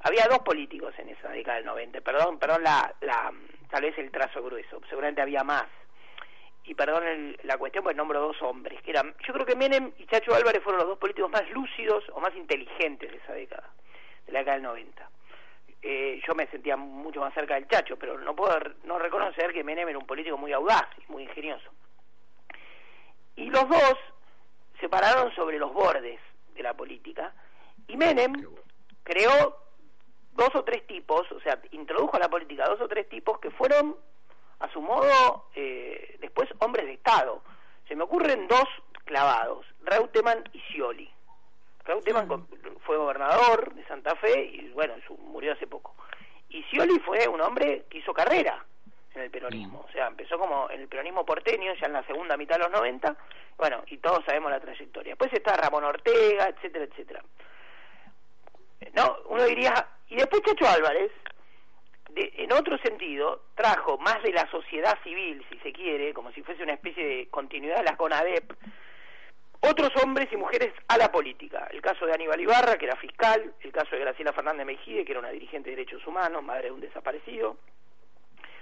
había 0.00 0.26
dos 0.28 0.40
políticos 0.40 0.92
en 0.98 1.10
esa 1.10 1.28
década 1.30 1.58
del 1.58 1.66
90, 1.66 2.00
perdón, 2.00 2.40
perdón 2.40 2.64
la, 2.64 2.92
la, 3.00 3.32
tal 3.70 3.82
vez 3.82 3.96
el 3.98 4.10
trazo 4.10 4.42
grueso, 4.42 4.80
seguramente 4.88 5.22
había 5.22 5.44
más. 5.44 5.66
Y 6.64 6.74
perdón 6.74 7.36
la 7.44 7.58
cuestión, 7.58 7.84
pues 7.84 7.94
nombro 7.94 8.20
dos 8.20 8.42
hombres, 8.42 8.82
que 8.82 8.90
eran, 8.90 9.14
yo 9.24 9.32
creo 9.32 9.46
que 9.46 9.54
Menem 9.54 9.92
y 9.98 10.06
Chacho 10.06 10.34
Álvarez 10.34 10.64
fueron 10.64 10.80
los 10.80 10.88
dos 10.88 10.98
políticos 10.98 11.30
más 11.30 11.48
lúcidos 11.50 12.02
o 12.12 12.20
más 12.20 12.34
inteligentes 12.34 13.08
de 13.08 13.18
esa 13.18 13.34
década 13.34 13.70
de 14.26 14.32
la 14.32 14.40
década 14.40 14.56
del 14.56 14.64
90. 14.64 15.10
Eh, 15.82 16.20
yo 16.26 16.34
me 16.34 16.46
sentía 16.48 16.76
mucho 16.76 17.20
más 17.20 17.32
cerca 17.32 17.54
del 17.54 17.68
Chacho, 17.68 17.96
pero 17.96 18.18
no 18.18 18.34
puedo 18.34 18.58
no 18.84 18.98
reconocer 18.98 19.52
que 19.52 19.62
Menem 19.62 19.88
era 19.88 19.98
un 19.98 20.06
político 20.06 20.36
muy 20.36 20.52
audaz 20.52 20.86
y 20.98 21.12
muy 21.12 21.22
ingenioso. 21.22 21.70
Y 23.36 23.50
los 23.50 23.68
dos 23.68 23.94
se 24.80 24.88
pararon 24.88 25.34
sobre 25.34 25.58
los 25.58 25.72
bordes 25.72 26.20
de 26.54 26.62
la 26.62 26.74
política 26.74 27.32
y 27.86 27.96
Menem 27.96 28.32
creó 29.04 29.58
dos 30.32 30.54
o 30.54 30.64
tres 30.64 30.86
tipos, 30.86 31.30
o 31.32 31.40
sea, 31.40 31.60
introdujo 31.70 32.16
a 32.16 32.20
la 32.20 32.28
política 32.28 32.68
dos 32.68 32.80
o 32.80 32.88
tres 32.88 33.08
tipos 33.08 33.38
que 33.38 33.50
fueron 33.50 33.96
a 34.58 34.70
su 34.72 34.80
modo, 34.80 35.50
eh, 35.54 36.16
después 36.20 36.48
hombres 36.58 36.86
de 36.86 36.94
Estado. 36.94 37.42
Se 37.88 37.94
me 37.94 38.04
ocurren 38.04 38.48
dos 38.48 38.66
clavados, 39.04 39.66
Reutemann 39.82 40.42
y 40.52 40.60
Scioli. 40.60 41.10
Reutemann 41.86 42.46
fue 42.84 42.96
gobernador 42.96 43.74
de 43.74 43.84
Santa 43.86 44.14
Fe 44.16 44.44
y 44.44 44.68
bueno, 44.70 44.94
murió 45.18 45.52
hace 45.52 45.66
poco. 45.66 45.94
Y 46.48 46.62
Scioli 46.64 46.98
fue 47.00 47.26
un 47.28 47.40
hombre 47.40 47.84
que 47.88 47.98
hizo 47.98 48.12
carrera 48.12 48.64
en 49.14 49.22
el 49.22 49.30
peronismo, 49.30 49.84
o 49.88 49.92
sea, 49.92 50.08
empezó 50.08 50.38
como 50.38 50.70
en 50.70 50.80
el 50.82 50.88
peronismo 50.88 51.24
porteño 51.24 51.72
ya 51.74 51.86
en 51.86 51.94
la 51.94 52.04
segunda 52.04 52.36
mitad 52.36 52.56
de 52.56 52.64
los 52.64 52.72
90, 52.72 53.16
bueno, 53.56 53.82
y 53.86 53.96
todos 53.98 54.22
sabemos 54.26 54.50
la 54.50 54.60
trayectoria. 54.60 55.12
Después 55.12 55.32
está 55.32 55.56
Ramón 55.56 55.84
Ortega, 55.84 56.48
etcétera, 56.48 56.84
etcétera. 56.84 57.22
No, 58.92 59.16
uno 59.28 59.44
diría, 59.44 59.72
y 60.08 60.16
después 60.16 60.42
Chacho 60.42 60.68
Álvarez, 60.68 61.10
en 62.14 62.52
otro 62.52 62.78
sentido, 62.78 63.42
trajo 63.54 63.98
más 63.98 64.22
de 64.22 64.32
la 64.32 64.50
sociedad 64.50 64.98
civil, 65.02 65.44
si 65.50 65.58
se 65.58 65.72
quiere, 65.72 66.12
como 66.12 66.30
si 66.32 66.42
fuese 66.42 66.62
una 66.62 66.74
especie 66.74 67.04
de 67.04 67.28
continuidad 67.28 67.78
de 67.78 67.84
la 67.84 67.96
CONADEP, 67.96 68.52
otros 69.60 69.90
hombres 70.02 70.28
y 70.32 70.36
mujeres 70.36 70.72
a 70.88 70.98
la 70.98 71.10
política. 71.10 71.68
El 71.70 71.80
caso 71.80 72.06
de 72.06 72.14
Aníbal 72.14 72.40
Ibarra, 72.40 72.76
que 72.76 72.86
era 72.86 72.96
fiscal, 72.96 73.54
el 73.60 73.72
caso 73.72 73.90
de 73.92 74.00
Graciela 74.00 74.32
Fernández 74.32 74.66
Mejide, 74.66 75.04
que 75.04 75.12
era 75.12 75.20
una 75.20 75.30
dirigente 75.30 75.70
de 75.70 75.76
derechos 75.76 76.06
humanos, 76.06 76.42
madre 76.42 76.66
de 76.66 76.72
un 76.72 76.80
desaparecido, 76.80 77.56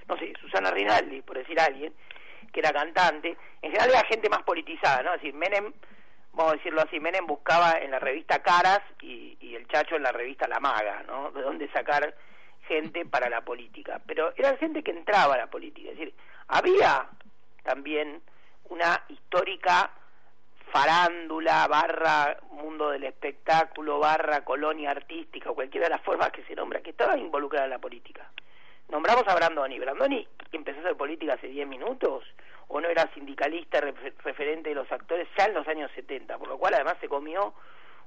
no 0.09 0.17
sé, 0.19 0.33
Susana 0.41 0.71
Rinaldi, 0.71 1.23
por 1.23 1.39
decir 1.39 1.59
alguien, 1.59 1.95
que 2.53 2.61
era 2.61 2.73
cantante, 2.73 3.37
en 3.63 3.71
general 3.71 3.91
era 3.91 4.07
gente 4.07 4.29
más 4.29 4.43
politizada, 4.43 5.03
¿no? 5.03 5.15
Es 5.15 5.23
decir, 5.23 5.35
Menem, 5.35 5.73
vamos 6.33 6.53
a 6.53 6.57
decirlo 6.57 6.83
así, 6.83 7.01
Menem 7.01 7.27
buscaba 7.27 7.79
en 7.81 7.91
la 7.91 7.99
revista 7.99 8.43
Caras 8.43 8.83
y, 9.01 9.37
y 9.41 9.55
el 9.55 9.67
Chacho 9.69 9.97
en 9.97 10.03
la 10.03 10.13
revista 10.13 10.47
La 10.47 10.61
Maga, 10.61 11.03
¿no? 11.07 11.31
De 11.33 11.43
dónde 11.43 11.71
sacar 11.73 12.15
gente 12.69 13.05
para 13.07 13.29
la 13.29 13.43
política, 13.43 14.01
pero 14.07 14.33
era 14.37 14.57
gente 14.57 14.83
que 14.83 14.91
entraba 14.91 15.35
a 15.35 15.39
la 15.39 15.47
política, 15.49 15.91
es 15.91 15.99
decir, 15.99 16.15
había 16.49 17.09
también 17.63 18.23
una 18.69 19.03
histórica 19.09 19.91
farándula, 20.75 21.69
barra 21.69 22.37
mundo 22.51 22.91
del 22.91 23.05
espectáculo, 23.05 24.01
barra 24.01 24.45
colonia 24.45 24.91
artística, 24.91 25.49
o 25.49 25.55
cualquiera 25.55 25.87
de 25.87 25.95
las 25.95 26.03
formas 26.03 26.33
que 26.33 26.43
se 26.43 26.57
nombra, 26.57 26.81
que 26.81 26.91
estaba 26.91 27.17
involucrada 27.17 27.67
en 27.67 27.71
la 27.71 27.79
política. 27.79 28.29
Nombramos 28.89 29.23
a 29.29 29.37
Brandoni. 29.37 29.79
Brandoni 29.79 30.27
empezó 30.51 30.79
a 30.79 30.81
hacer 30.83 30.97
política 30.97 31.35
hace 31.35 31.47
10 31.47 31.69
minutos, 31.69 32.25
o 32.67 32.81
no 32.81 32.89
era 32.89 33.09
sindicalista 33.15 33.81
referente 33.81 34.71
de 34.71 34.75
los 34.75 34.91
actores 34.91 35.29
ya 35.39 35.45
en 35.45 35.55
los 35.55 35.69
años 35.69 35.93
70, 35.95 36.39
por 36.39 36.49
lo 36.49 36.59
cual 36.59 36.75
además 36.75 36.97
se 37.01 37.09
comió 37.09 37.55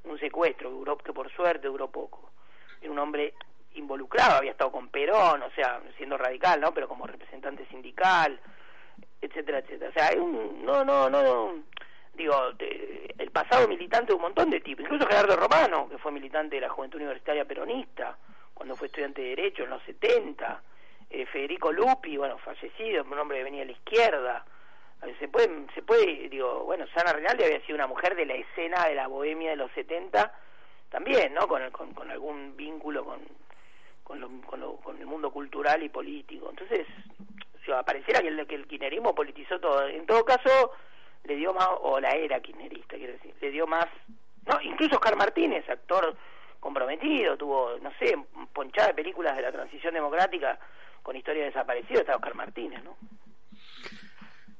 un 0.03 0.19
secuestro, 0.19 0.97
que 0.97 1.13
por 1.13 1.31
suerte 1.31 1.69
duró 1.69 1.87
poco. 1.89 2.31
Era 2.81 2.91
un 2.91 2.99
hombre 2.99 3.33
involucrado, 3.75 4.39
había 4.39 4.51
estado 4.51 4.73
con 4.73 4.89
Perón, 4.89 5.41
o 5.41 5.51
sea, 5.51 5.79
siendo 5.95 6.17
radical, 6.17 6.59
¿no? 6.59 6.73
Pero 6.73 6.89
como 6.89 7.07
representante 7.07 7.65
sindical, 7.67 8.37
etcétera, 9.21 9.59
etcétera. 9.59 9.89
O 9.89 9.93
sea, 9.93 10.07
hay 10.09 10.17
un, 10.17 10.65
no, 10.65 10.83
no, 10.83 11.09
no, 11.09 11.53
digo, 12.17 12.35
el 12.59 13.31
pasado 13.31 13.67
militante 13.67 14.07
de 14.07 14.15
un 14.15 14.21
montón 14.23 14.49
de 14.49 14.59
tipos, 14.59 14.83
incluso 14.83 15.07
Gerardo 15.07 15.35
Romano, 15.35 15.87
que 15.87 15.97
fue 15.97 16.11
militante 16.11 16.55
de 16.55 16.61
la 16.61 16.69
Juventud 16.69 16.97
Universitaria 16.97 17.45
Peronista, 17.45 18.17
cuando 18.53 18.75
fue 18.75 18.87
estudiante 18.87 19.21
de 19.21 19.29
Derecho 19.29 19.63
en 19.63 19.69
los 19.69 19.83
70, 19.83 20.61
eh, 21.09 21.25
Federico 21.27 21.71
Lupi, 21.71 22.17
bueno, 22.17 22.37
fallecido, 22.39 23.03
un 23.03 23.19
hombre 23.19 23.37
que 23.37 23.43
venía 23.43 23.61
de 23.61 23.67
la 23.67 23.71
izquierda, 23.71 24.45
eh, 25.03 25.15
se 25.19 25.27
puede, 25.27 25.67
se 25.75 25.83
puede, 25.83 26.27
digo, 26.27 26.63
bueno, 26.65 26.85
Sana 26.93 27.13
Rinaldi 27.13 27.43
había 27.43 27.61
sido 27.61 27.75
una 27.75 27.87
mujer 27.87 28.15
de 28.15 28.25
la 28.25 28.33
escena 28.33 28.87
de 28.87 28.95
la 28.95 29.07
bohemia 29.07 29.51
de 29.51 29.57
los 29.57 29.71
70, 29.73 30.33
también, 30.89 31.33
¿no? 31.33 31.47
Con, 31.47 31.69
con, 31.71 31.93
con 31.93 32.09
algún 32.09 32.57
vínculo 32.57 33.05
con, 33.05 33.19
con, 34.03 34.19
lo, 34.19 34.77
con, 34.77 34.97
el 34.97 35.05
mundo 35.05 35.31
cultural 35.31 35.83
y 35.83 35.89
político. 35.89 36.49
Entonces, 36.49 36.87
si 37.63 37.71
apareciera 37.71 38.21
que 38.21 38.29
el, 38.29 38.47
que 38.47 38.55
el 38.55 38.67
kirchnerismo 38.67 39.13
politizó 39.13 39.59
todo, 39.59 39.85
en 39.87 40.05
todo 40.05 40.23
caso, 40.25 40.71
le 41.23 41.35
dio 41.35 41.53
más, 41.53 41.67
o 41.81 41.99
la 41.99 42.11
era 42.11 42.39
kirchnerista, 42.39 42.97
quiero 42.97 43.13
decir, 43.13 43.33
le 43.39 43.51
dio 43.51 43.67
más, 43.67 43.85
no, 44.45 44.61
incluso 44.61 44.95
Oscar 44.95 45.15
Martínez, 45.15 45.67
actor 45.69 46.15
comprometido, 46.59 47.37
tuvo, 47.37 47.77
no 47.81 47.91
sé, 47.99 48.17
ponchada 48.53 48.89
de 48.89 48.93
películas 48.93 49.35
de 49.35 49.43
la 49.43 49.51
transición 49.51 49.93
democrática 49.93 50.59
con 51.03 51.15
historia 51.15 51.43
de 51.43 51.49
desaparecido, 51.49 52.01
está 52.01 52.15
Oscar 52.15 52.35
Martínez, 52.35 52.83
¿no? 52.83 52.97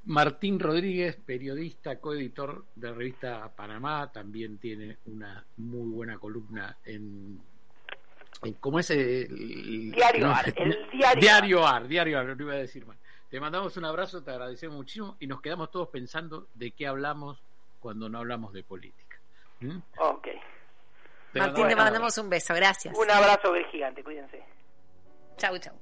Martín 0.06 0.58
Rodríguez, 0.58 1.18
periodista, 1.18 2.00
coeditor 2.00 2.64
de 2.76 2.94
revista 2.94 3.52
Panamá, 3.54 4.10
también 4.14 4.58
tiene 4.58 5.00
una 5.06 5.44
muy 5.58 5.92
buena 5.92 6.18
columna 6.18 6.78
en 6.86 7.42
¿Cómo 8.60 8.80
es 8.80 8.92
el, 8.92 9.92
diario 9.92 10.30
AR? 10.30 10.54
El 10.56 10.78
diario, 10.92 11.20
diario 11.20 11.68
AR, 11.68 11.88
diario 11.88 12.20
AR, 12.20 12.38
no 12.38 12.44
iba 12.44 12.54
a 12.54 12.58
decir 12.58 12.86
mal. 12.86 12.98
Te 13.30 13.40
mandamos 13.42 13.76
un 13.76 13.86
abrazo, 13.86 14.24
te 14.24 14.32
agradecemos 14.32 14.78
muchísimo 14.78 15.18
y 15.20 15.28
nos 15.28 15.42
quedamos 15.42 15.70
todos 15.70 15.90
pensando 15.90 16.48
de 16.54 16.72
qué 16.72 16.88
hablamos 16.88 17.38
cuando 17.80 18.08
no 18.08 18.20
hablamos 18.20 18.54
de 18.54 18.64
política. 18.64 19.18
¿Mm? 19.60 19.80
Ok. 20.00 20.28
Martín, 21.34 21.68
te 21.68 21.76
mandamos 21.76 22.18
un 22.18 22.30
beso, 22.30 22.54
gracias. 22.54 22.98
Un 22.98 23.12
abrazo 23.12 23.54
gigante, 23.70 24.04
cuídense. 24.04 24.42
Chau, 25.38 25.58
chau. 25.60 25.76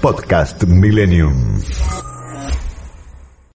Podcast 0.00 0.62
Millennium. 0.64 1.60